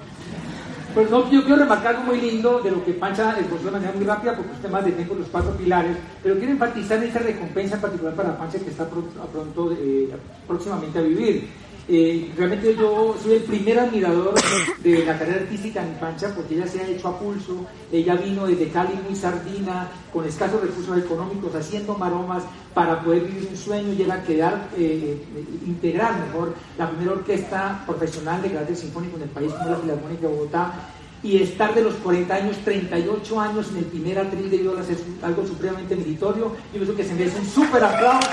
Pues 0.94 1.10
no, 1.10 1.30
yo 1.30 1.42
quiero 1.42 1.58
remarcar 1.58 1.96
algo 1.96 2.04
muy 2.04 2.22
lindo 2.22 2.62
de 2.62 2.72
lo 2.72 2.86
que 2.86 2.94
Pancha 2.94 3.38
esbozó 3.38 3.66
de 3.66 3.72
manera 3.72 3.92
muy 3.94 4.06
rápida 4.06 4.36
porque 4.38 4.54
usted 4.54 4.70
más 4.70 4.86
detiene 4.86 5.10
con 5.10 5.20
los 5.20 5.28
cuatro 5.28 5.52
pilares, 5.58 5.98
pero 6.22 6.36
quiero 6.36 6.54
enfatizar 6.54 7.04
esta 7.04 7.20
recompensa 7.20 7.76
en 7.76 7.82
particular 7.82 8.14
para 8.14 8.38
Pancha 8.38 8.60
que 8.60 8.70
está 8.70 8.88
pronto, 8.88 9.10
pronto 9.34 9.76
eh, 9.78 10.10
próximamente 10.48 11.00
a 11.00 11.02
vivir. 11.02 11.50
Eh, 11.86 12.32
realmente 12.38 12.74
yo 12.78 13.14
soy 13.22 13.34
el 13.34 13.44
primer 13.44 13.78
admirador 13.78 14.34
de 14.82 15.06
la 15.06 15.20
carrera 15.20 15.42
artística 15.42 15.84
en 15.84 15.96
Pancha 15.96 16.34
porque 16.34 16.56
ella 16.56 16.66
se 16.66 16.80
ha 16.80 16.88
hecho 16.88 17.10
a 17.10 17.20
pulso, 17.20 17.66
ella 17.92 18.16
vino 18.16 18.48
desde 18.48 18.70
Cali 18.70 18.94
muy 19.06 19.18
sardina, 19.18 19.90
con 20.14 20.26
escasos 20.26 20.62
recursos 20.62 20.98
económicos, 20.98 21.54
haciendo 21.54 21.96
maromas 21.96 22.44
para 22.74 23.02
poder 23.04 23.24
vivir 23.24 23.50
un 23.52 23.58
sueño 23.58 23.92
y 23.92 24.10
a 24.10 24.24
quedar, 24.24 24.70
eh, 24.78 25.22
eh, 25.36 25.46
integrar 25.66 26.26
mejor 26.26 26.56
la 26.78 26.90
primera 26.90 27.12
orquesta 27.12 27.84
profesional 27.86 28.42
de 28.42 28.52
carácter 28.52 28.78
sinfónico 28.78 29.18
en 29.18 29.24
el 29.24 29.30
país 29.30 29.52
como 29.52 29.70
la 29.70 29.78
Filarmónica 29.78 30.22
de 30.22 30.34
Bogotá 30.34 30.74
y 31.22 31.42
estar 31.42 31.74
de 31.74 31.84
los 31.84 31.96
40 31.96 32.34
años, 32.34 32.58
38 32.64 33.40
años 33.40 33.70
en 33.72 33.78
el 33.78 33.86
primer 33.86 34.20
atril 34.20 34.50
de 34.50 34.58
violas 34.58 34.90
es 34.90 35.00
algo 35.22 35.46
supremamente 35.46 35.96
meritorio. 35.96 36.54
Yo 36.74 36.80
pienso 36.80 36.96
que 36.96 37.04
se 37.04 37.14
merece 37.14 37.40
un 37.40 37.46
súper 37.46 37.84
aplauso. 37.84 38.30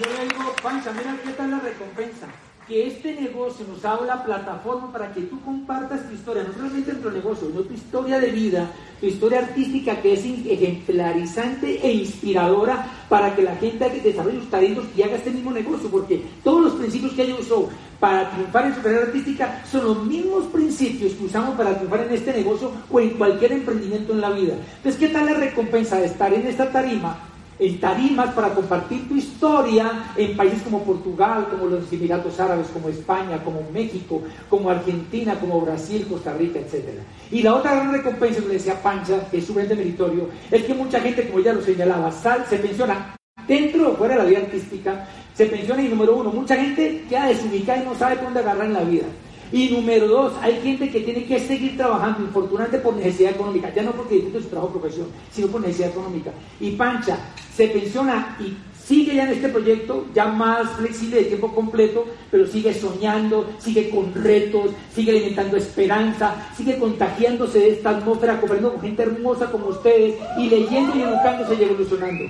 yo 0.00 0.12
le 0.16 0.28
digo, 0.28 0.49
Pancha, 0.62 0.92
mira 0.92 1.16
qué 1.24 1.30
tal 1.32 1.52
la 1.52 1.60
recompensa. 1.60 2.26
Que 2.68 2.86
este 2.86 3.18
negocio 3.18 3.66
nos 3.66 3.84
haga 3.84 4.04
la 4.04 4.24
plataforma 4.24 4.92
para 4.92 5.10
que 5.12 5.22
tú 5.22 5.40
compartas 5.40 6.06
tu 6.06 6.14
historia, 6.14 6.44
no 6.44 6.52
solamente 6.52 6.90
en 6.90 7.00
tu 7.02 7.10
negocio, 7.10 7.48
sino 7.48 7.62
tu 7.62 7.72
historia 7.72 8.20
de 8.20 8.30
vida, 8.30 8.70
tu 9.00 9.06
historia 9.06 9.40
artística 9.40 10.00
que 10.00 10.12
es 10.12 10.24
ejemplarizante 10.24 11.80
e 11.84 11.92
inspiradora 11.94 12.86
para 13.08 13.34
que 13.34 13.42
la 13.42 13.56
gente 13.56 13.88
desarrolle 14.04 14.40
sus 14.40 14.50
talentos 14.50 14.84
y 14.94 15.02
haga 15.02 15.16
este 15.16 15.30
mismo 15.30 15.50
negocio, 15.50 15.90
porque 15.90 16.24
todos 16.44 16.62
los 16.62 16.74
principios 16.74 17.12
que 17.14 17.22
ella 17.22 17.36
usó 17.40 17.68
para 17.98 18.30
triunfar 18.30 18.66
en 18.66 18.74
su 18.74 18.82
carrera 18.82 19.06
artística 19.06 19.64
son 19.68 19.84
los 19.86 20.04
mismos 20.04 20.44
principios 20.44 21.14
que 21.14 21.24
usamos 21.24 21.56
para 21.56 21.74
triunfar 21.74 22.02
en 22.02 22.12
este 22.12 22.32
negocio 22.32 22.70
o 22.88 23.00
en 23.00 23.10
cualquier 23.10 23.52
emprendimiento 23.52 24.12
en 24.12 24.20
la 24.20 24.30
vida. 24.30 24.54
Entonces, 24.76 24.96
¿qué 25.00 25.08
tal 25.08 25.26
la 25.26 25.34
recompensa 25.34 25.98
de 25.98 26.06
estar 26.06 26.32
en 26.32 26.46
esta 26.46 26.70
tarima 26.70 27.29
en 27.60 27.78
tarimas 27.78 28.32
para 28.34 28.54
compartir 28.54 29.06
tu 29.06 29.14
historia 29.14 30.12
en 30.16 30.34
países 30.34 30.62
como 30.62 30.82
Portugal, 30.82 31.46
como 31.50 31.66
los 31.66 31.92
Emiratos 31.92 32.40
Árabes, 32.40 32.68
como 32.72 32.88
España, 32.88 33.44
como 33.44 33.62
México, 33.70 34.22
como 34.48 34.70
Argentina, 34.70 35.38
como 35.38 35.60
Brasil, 35.60 36.06
Costa 36.08 36.32
Rica, 36.32 36.58
etc. 36.58 37.00
Y 37.30 37.42
la 37.42 37.54
otra 37.54 37.74
gran 37.74 37.92
recompensa 37.92 38.40
que 38.40 38.48
le 38.48 38.54
decía 38.54 38.82
Pancha, 38.82 39.28
que 39.30 39.38
es 39.38 39.46
sumamente 39.46 39.76
meritorio, 39.76 40.28
es 40.50 40.64
que 40.64 40.74
mucha 40.74 41.00
gente, 41.00 41.28
como 41.28 41.40
ya 41.40 41.52
lo 41.52 41.62
señalaba, 41.62 42.10
sal, 42.10 42.46
se 42.48 42.56
pensiona 42.56 43.14
dentro 43.46 43.92
o 43.92 43.96
fuera 43.96 44.14
de 44.14 44.22
la 44.22 44.28
vida 44.28 44.38
artística, 44.38 45.06
se 45.34 45.46
pensiona 45.46 45.82
y 45.82 45.88
número 45.88 46.16
uno, 46.16 46.30
mucha 46.30 46.56
gente 46.56 47.04
queda 47.08 47.26
desubicada 47.26 47.82
y 47.82 47.84
no 47.84 47.94
sabe 47.94 48.16
dónde 48.16 48.40
agarrar 48.40 48.66
en 48.66 48.72
la 48.72 48.84
vida. 48.84 49.06
Y 49.52 49.68
número 49.70 50.06
dos, 50.06 50.32
hay 50.40 50.60
gente 50.62 50.90
que 50.90 51.00
tiene 51.00 51.24
que 51.24 51.40
seguir 51.40 51.76
trabajando, 51.76 52.22
infortunadamente 52.22 52.78
por 52.78 52.94
necesidad 52.94 53.32
económica, 53.32 53.72
ya 53.74 53.82
no 53.82 53.92
porque 53.92 54.16
disfrute 54.16 54.42
su 54.42 54.48
trabajo 54.48 54.78
profesión, 54.78 55.08
sino 55.32 55.48
por 55.48 55.60
necesidad 55.60 55.90
económica. 55.90 56.30
Y 56.60 56.72
Pancha 56.72 57.18
se 57.54 57.66
pensiona 57.68 58.36
y 58.40 58.54
sigue 58.90 59.14
ya 59.14 59.24
en 59.24 59.30
este 59.30 59.48
proyecto, 59.48 60.06
ya 60.14 60.26
más 60.26 60.68
flexible 60.70 61.18
de 61.18 61.24
tiempo 61.24 61.54
completo, 61.54 62.06
pero 62.30 62.46
sigue 62.46 62.74
soñando, 62.74 63.48
sigue 63.58 63.90
con 63.90 64.12
retos, 64.14 64.72
sigue 64.94 65.12
alimentando 65.12 65.56
esperanza, 65.56 66.34
sigue 66.56 66.78
contagiándose 66.78 67.58
de 67.58 67.70
esta 67.70 67.90
atmósfera, 67.90 68.40
compartiendo 68.40 68.72
con 68.72 68.82
gente 68.82 69.02
hermosa 69.02 69.50
como 69.50 69.66
ustedes 69.66 70.16
y 70.38 70.48
leyendo 70.48 70.96
y 70.96 71.02
educándose 71.02 71.54
y 71.54 71.64
evolucionando. 71.64 72.24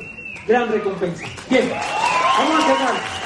Gran 0.47 0.69
recompensa. 0.71 1.25
Bien, 1.49 1.71
vamos 2.39 2.65
a 2.65 2.67
cerrar. 2.67 3.21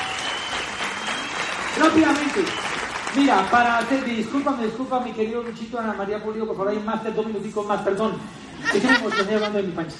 Rápidamente. 1.80 2.73
Mira, 3.16 3.48
para 3.48 3.78
hacer, 3.78 4.04
discúlpame, 4.04 4.64
disculpa 4.64 4.98
mi 4.98 5.12
querido 5.12 5.40
Luchito 5.40 5.78
Ana 5.78 5.92
María 5.92 6.20
Pulido, 6.20 6.46
por 6.48 6.56
favor, 6.56 6.72
hay 6.72 6.80
más 6.80 7.04
de 7.04 7.12
dos 7.12 7.24
minuticos 7.26 7.64
más, 7.64 7.80
perdón. 7.82 8.14
Es 8.74 8.82
que 8.82 8.88
me 8.88 8.96
emocioné 8.96 9.34
hablando 9.34 9.58
de 9.58 9.64
mi 9.64 9.72
pancha. 9.72 9.94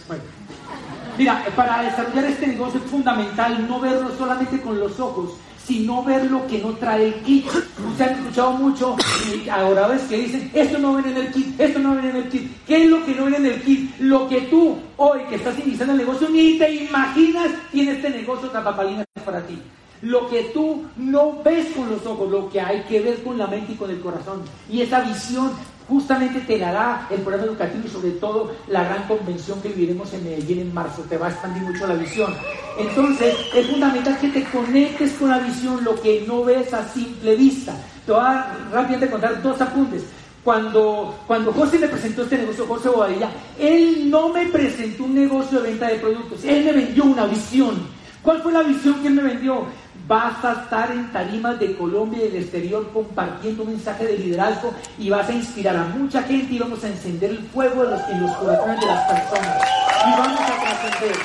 Mira, 1.16 1.44
para 1.54 1.82
desarrollar 1.82 2.24
este 2.24 2.48
negocio 2.48 2.80
es 2.84 2.90
fundamental 2.90 3.68
no 3.68 3.78
verlo 3.78 4.10
solamente 4.18 4.60
con 4.60 4.80
los 4.80 4.98
ojos, 4.98 5.34
sino 5.64 6.02
ver 6.02 6.28
lo 6.28 6.44
que 6.48 6.58
no 6.58 6.70
trae 6.72 7.06
el 7.06 7.14
kit. 7.22 7.46
Ustedes 7.46 8.10
han 8.10 8.18
escuchado 8.18 8.50
mucho 8.52 8.96
y 9.32 9.48
ahora 9.48 9.86
ves 9.86 10.02
que 10.02 10.16
dicen, 10.16 10.50
esto 10.52 10.78
no 10.78 10.96
viene 10.96 11.12
en 11.12 11.26
el 11.26 11.32
kit, 11.32 11.60
esto 11.60 11.78
no 11.78 11.92
viene 11.92 12.10
en 12.10 12.16
el 12.16 12.28
kit. 12.28 12.66
¿Qué 12.66 12.82
es 12.82 12.90
lo 12.90 13.04
que 13.06 13.14
no 13.14 13.26
viene 13.26 13.46
en 13.48 13.54
el 13.54 13.62
kit? 13.62 13.96
Lo 14.00 14.28
que 14.28 14.40
tú, 14.42 14.76
hoy 14.96 15.20
que 15.28 15.36
estás 15.36 15.56
iniciando 15.60 15.92
el 15.92 16.00
negocio, 16.00 16.28
ni 16.30 16.58
te 16.58 16.68
imaginas 16.74 17.50
tiene 17.70 17.92
este 17.92 18.10
negocio 18.10 18.50
papalinas 18.50 19.06
para 19.24 19.40
ti 19.42 19.62
lo 20.04 20.28
que 20.28 20.44
tú 20.54 20.84
no 20.96 21.42
ves 21.42 21.66
con 21.74 21.88
los 21.88 22.04
ojos, 22.06 22.30
lo 22.30 22.50
que 22.50 22.60
hay 22.60 22.82
que 22.82 23.00
ver 23.00 23.22
con 23.22 23.38
la 23.38 23.46
mente 23.46 23.72
y 23.72 23.76
con 23.76 23.90
el 23.90 24.00
corazón. 24.00 24.42
Y 24.70 24.82
esa 24.82 25.00
visión 25.00 25.52
justamente 25.88 26.40
te 26.40 26.58
la 26.58 26.72
da 26.72 27.08
el 27.10 27.20
programa 27.20 27.46
educativo 27.46 27.84
y 27.86 27.90
sobre 27.90 28.10
todo 28.12 28.52
la 28.68 28.84
gran 28.84 29.06
convención 29.08 29.60
que 29.62 29.68
viviremos 29.68 30.12
en 30.12 30.24
Medellín 30.24 30.60
en 30.60 30.74
marzo. 30.74 31.02
Te 31.08 31.16
va 31.16 31.28
a 31.28 31.30
expandir 31.30 31.62
mucho 31.62 31.86
la 31.86 31.94
visión. 31.94 32.34
Entonces 32.78 33.34
es 33.54 33.66
fundamental 33.66 34.18
que 34.18 34.28
te 34.28 34.44
conectes 34.44 35.12
con 35.14 35.30
la 35.30 35.38
visión, 35.38 35.82
lo 35.82 35.94
que 36.00 36.24
no 36.26 36.44
ves 36.44 36.72
a 36.74 36.86
simple 36.86 37.34
vista. 37.36 37.74
Te 38.04 38.12
voy 38.12 38.20
a 38.20 38.54
rápidamente 38.72 39.10
contar 39.10 39.42
dos 39.42 39.60
apuntes. 39.60 40.04
Cuando, 40.44 41.14
cuando 41.26 41.50
José 41.54 41.78
me 41.78 41.88
presentó 41.88 42.24
este 42.24 42.36
negocio, 42.36 42.66
José 42.66 42.90
Bobadilla, 42.90 43.30
él 43.58 44.10
no 44.10 44.28
me 44.28 44.44
presentó 44.46 45.04
un 45.04 45.14
negocio 45.14 45.60
de 45.60 45.70
venta 45.70 45.88
de 45.88 45.94
productos, 45.94 46.44
él 46.44 46.66
me 46.66 46.72
vendió 46.72 47.04
una 47.04 47.24
visión. 47.24 47.94
¿Cuál 48.22 48.42
fue 48.42 48.52
la 48.52 48.62
visión 48.62 49.00
que 49.00 49.08
él 49.08 49.14
me 49.14 49.22
vendió? 49.22 49.66
Vas 50.06 50.44
a 50.44 50.52
estar 50.62 50.90
en 50.90 51.10
tarimas 51.12 51.58
de 51.58 51.74
Colombia 51.76 52.24
y 52.24 52.28
del 52.28 52.42
exterior 52.42 52.90
compartiendo 52.92 53.62
un 53.62 53.70
mensaje 53.70 54.06
de 54.06 54.18
liderazgo 54.18 54.72
y 54.98 55.08
vas 55.10 55.28
a 55.28 55.32
inspirar 55.32 55.76
a 55.76 55.84
mucha 55.86 56.22
gente 56.22 56.54
y 56.54 56.58
vamos 56.58 56.84
a 56.84 56.88
encender 56.88 57.30
el 57.30 57.38
fuego 57.38 57.84
en 57.84 58.20
los 58.20 58.36
corazones 58.36 58.80
de 58.80 58.86
las 58.86 59.02
personas 59.04 59.68
y 60.06 60.10
vamos 60.20 60.40
a 60.40 60.60
trascender. 60.60 61.16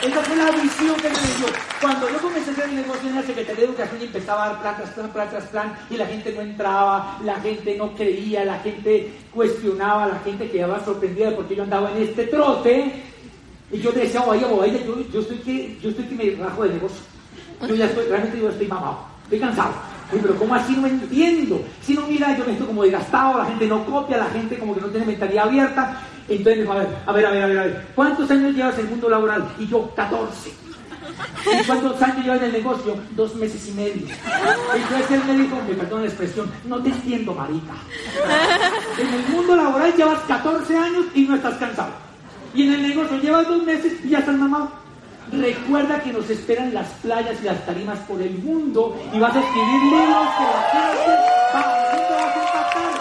Esa 0.00 0.22
fue 0.22 0.36
la 0.36 0.50
visión 0.52 0.94
que 0.94 1.08
me 1.08 1.16
dio. 1.16 1.46
Cuando 1.80 2.08
yo 2.08 2.18
comencé 2.18 2.50
a 2.50 2.52
hacer 2.52 2.68
el 2.68 2.76
negocio 2.76 3.08
en 3.08 3.16
la 3.16 3.22
Secretaría 3.22 3.62
de 3.62 3.70
Educación 3.70 4.00
y 4.00 4.04
empezaba 4.04 4.44
a 4.44 4.48
dar 4.48 4.60
plan 4.60 4.76
tras 4.76 4.90
plan, 4.90 5.08
plan 5.10 5.30
tras 5.30 5.44
plan, 5.46 5.78
y 5.90 5.96
la 5.96 6.06
gente 6.06 6.32
no 6.32 6.40
entraba, 6.42 7.18
la 7.24 7.34
gente 7.40 7.76
no 7.76 7.92
creía, 7.94 8.44
la 8.44 8.60
gente 8.60 9.12
cuestionaba, 9.34 10.06
la 10.06 10.18
gente 10.20 10.48
quedaba 10.50 10.84
sorprendida 10.84 11.34
porque 11.34 11.56
yo 11.56 11.64
andaba 11.64 11.90
en 11.90 12.02
este 12.04 12.24
trote, 12.28 12.92
y 13.72 13.78
yo 13.80 13.90
decía, 13.90 14.20
vaya, 14.20 14.46
vaya, 14.46 14.78
yo, 14.84 15.00
yo, 15.12 15.20
estoy 15.20 15.38
que, 15.38 15.78
yo 15.82 15.90
estoy 15.90 16.04
que 16.04 16.14
me 16.14 16.44
rajo 16.44 16.62
de 16.62 16.74
negocio. 16.74 17.17
Yo 17.66 17.74
ya 17.74 17.86
estoy, 17.86 18.06
realmente 18.06 18.40
yo 18.40 18.50
estoy 18.50 18.68
mamado, 18.68 18.98
estoy 19.24 19.40
cansado. 19.40 19.72
pero 20.10 20.36
¿cómo 20.36 20.54
así 20.54 20.76
no 20.76 20.86
entiendo? 20.86 21.60
Si 21.82 21.94
no, 21.94 22.02
mira, 22.06 22.36
yo 22.36 22.44
me 22.44 22.52
estoy 22.52 22.66
como 22.66 22.82
desgastado, 22.84 23.38
la 23.38 23.46
gente 23.46 23.66
no 23.66 23.84
copia, 23.84 24.18
la 24.18 24.26
gente 24.26 24.58
como 24.58 24.74
que 24.74 24.80
no 24.80 24.88
tiene 24.88 25.06
mentalidad 25.06 25.48
abierta. 25.48 26.00
Entonces, 26.28 26.68
a 26.68 26.74
ver, 26.74 26.88
a 27.06 27.12
ver, 27.12 27.26
a 27.26 27.30
ver, 27.30 27.42
a 27.42 27.46
ver, 27.46 27.58
a 27.58 27.62
ver. 27.64 27.86
¿Cuántos 27.94 28.30
años 28.30 28.54
llevas 28.54 28.78
en 28.78 28.84
el 28.84 28.90
mundo 28.90 29.08
laboral? 29.08 29.48
Y 29.58 29.66
yo, 29.66 29.90
14. 29.94 30.52
¿Y 31.60 31.64
cuántos 31.66 32.02
años 32.02 32.24
llevas 32.24 32.38
en 32.38 32.44
el 32.44 32.52
negocio? 32.52 32.96
Dos 33.12 33.34
meses 33.34 33.68
y 33.68 33.72
medio. 33.72 34.06
Entonces 34.74 35.10
él 35.10 35.22
me 35.26 35.42
dijo, 35.42 35.56
me 35.66 35.74
perdón 35.74 36.02
la 36.02 36.08
expresión, 36.08 36.50
no 36.64 36.82
te 36.82 36.90
entiendo, 36.90 37.34
marica. 37.34 37.74
En 38.98 39.14
el 39.14 39.28
mundo 39.28 39.56
laboral 39.56 39.94
llevas 39.96 40.20
14 40.20 40.76
años 40.76 41.06
y 41.14 41.22
no 41.22 41.36
estás 41.36 41.56
cansado. 41.56 41.92
Y 42.54 42.66
en 42.66 42.74
el 42.74 42.82
negocio 42.88 43.18
llevas 43.18 43.48
dos 43.48 43.62
meses 43.64 43.92
y 44.04 44.10
ya 44.10 44.18
estás 44.18 44.36
mamado. 44.36 44.70
Recuerda 45.32 46.02
que 46.02 46.12
nos 46.12 46.28
esperan 46.30 46.72
las 46.72 46.88
playas 47.02 47.38
y 47.42 47.44
las 47.44 47.64
tarimas 47.66 47.98
por 48.00 48.20
el 48.22 48.38
mundo 48.38 48.96
y 49.12 49.18
vas 49.18 49.36
a 49.36 49.40
escribir 49.40 49.82
libros 49.82 50.28
que 50.38 50.44
la 50.44 50.62
gente 50.72 51.12
para 51.52 51.78
a 51.78 52.44
impactar. 52.44 52.94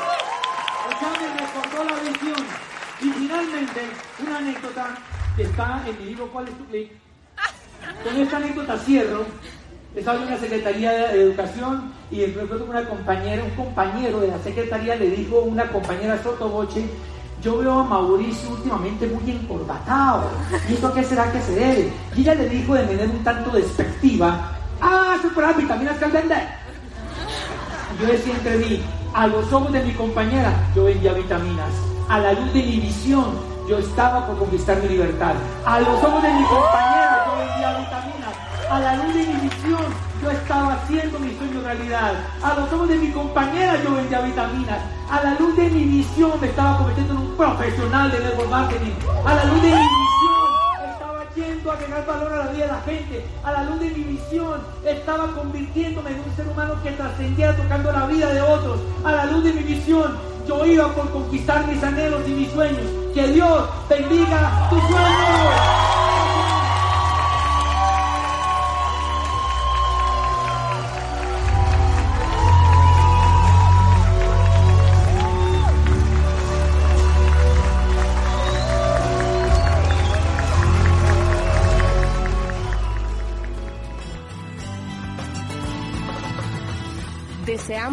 O 0.88 1.00
sea, 1.00 1.12
me 1.22 1.28
recordó 1.40 1.84
la 1.86 2.10
visión. 2.10 2.46
Y 3.00 3.10
finalmente, 3.12 3.82
una 4.20 4.38
anécdota 4.40 4.98
que 5.38 5.44
está 5.44 5.84
en 5.88 6.00
mi 6.00 6.06
libro 6.06 6.28
¿Cuál 6.28 6.48
es 6.48 6.58
tu 6.58 6.66
clic? 6.66 6.92
Con 8.04 8.18
esta 8.18 8.38
anécdota 8.38 8.78
cierro. 8.78 9.26
Estaba 9.96 10.22
en 10.22 10.30
la 10.30 10.38
Secretaría 10.38 10.92
de 10.92 11.22
Educación 11.22 11.94
y 12.12 12.20
de 12.20 12.28
pronto 12.28 12.66
una 12.66 12.88
compañera, 12.88 13.44
un 13.44 13.52
compañero 13.52 14.20
de 14.20 14.28
la 14.28 14.38
Secretaría 14.40 14.96
le 14.96 15.10
dijo 15.10 15.40
a 15.40 15.44
una 15.44 15.72
compañera 15.72 16.22
sotoboche 16.22 16.86
yo 17.42 17.58
veo 17.60 17.80
a 17.80 17.84
Mauricio 17.84 18.50
últimamente 18.50 19.08
muy 19.08 19.32
encorbatado. 19.32 20.30
¿Y 20.70 20.74
esto 20.74 20.94
qué 20.94 21.04
será 21.04 21.32
que 21.32 21.42
se 21.42 21.56
debe? 21.56 21.94
Y 22.16 22.22
ella 22.22 22.36
le 22.36 22.50
dijo 22.50 22.74
de 22.74 22.84
manera 22.84 23.06
un 23.06 23.24
tanto 23.24 23.52
despectiva, 23.52 24.52
ah, 24.82 25.16
las 25.36 25.58
vitaminas 25.58 25.98
que 25.98 26.06
al 26.06 26.12
vender. 26.12 26.48
Yo 28.00 28.08
decía 28.08 28.34
entre 28.34 28.58
mí, 28.58 28.82
a 29.14 29.28
los 29.28 29.52
ojos 29.52 29.72
de 29.72 29.84
mi 29.84 29.92
compañera, 29.94 30.52
yo 30.76 30.86
vendía 30.86 31.14
vitaminas. 31.14 31.72
A 32.10 32.20
la 32.20 32.34
luz 32.34 32.54
de 32.54 32.64
mi 32.64 32.80
visión, 32.80 33.26
yo 33.68 33.78
estaba 33.78 34.26
por 34.26 34.38
conquistar 34.40 34.82
mi 34.82 34.90
libertad. 34.90 35.34
A 35.66 35.80
los 35.80 36.04
ojos 36.04 36.24
de 36.24 36.34
mi 36.34 36.44
compañera, 36.44 37.26
yo 37.26 37.38
vendía 37.38 37.78
vitaminas. 37.80 38.34
A 38.70 38.80
la 38.80 38.96
luz 38.96 39.14
de 39.14 39.26
mi 39.28 39.34
visión, 39.34 39.86
yo 40.22 40.32
mi 41.20 41.34
sueño 41.38 41.62
realidad. 41.64 42.14
A 42.44 42.54
los 42.54 42.72
ojos 42.72 42.90
de 42.90 42.98
mi 42.98 43.12
compañera, 43.12 43.82
yo 43.82 43.96
vendía 43.96 44.22
vitaminas. 44.22 44.80
A 45.10 45.24
la 45.24 45.36
luz 45.40 45.56
de 45.56 45.70
mi 45.70 45.84
visión 45.86 46.32
me 46.42 46.48
estaba 46.48 46.78
convirtiendo 46.78 47.14
en 47.14 47.20
un 47.20 47.38
profesional 47.38 48.12
de 48.12 48.20
network 48.20 48.50
marketing. 48.50 48.94
A 49.26 49.34
la 49.36 49.46
luz 49.46 49.62
de 49.62 49.70
mi 49.70 49.76
visión 49.76 50.92
estaba 50.92 51.24
yendo 51.36 51.72
a 51.72 51.74
agregar 51.74 52.06
valor 52.06 52.34
a 52.34 52.46
la 52.46 52.52
vida 52.52 52.66
de 52.66 52.72
la 52.72 52.82
gente. 52.82 53.26
A 53.44 53.52
la 53.52 53.64
luz 53.64 53.80
de 53.80 53.90
mi 53.90 54.04
visión 54.04 54.62
estaba 54.86 55.28
convirtiéndome 55.28 56.12
en 56.12 56.20
un 56.20 56.36
ser 56.36 56.48
humano 56.48 56.74
que 56.84 56.92
trascendía 56.92 57.56
tocando 57.56 57.92
la 57.92 58.06
vida 58.06 58.34
de 58.34 58.42
otros. 58.42 58.80
A 59.06 59.12
la 59.14 59.26
luz 59.26 59.44
de 59.44 59.54
mi 59.54 59.64
visión 59.64 60.18
yo 60.48 60.66
iba 60.66 60.88
por 60.94 61.10
conquistar 61.12 61.66
mis 61.68 61.82
anhelos 61.82 62.22
y 62.28 62.32
mis 62.32 62.52
sueños. 62.52 62.86
Que 63.14 63.28
Dios 63.28 63.64
bendiga 63.90 64.68
tus 64.70 64.82
sueños. 64.82 65.87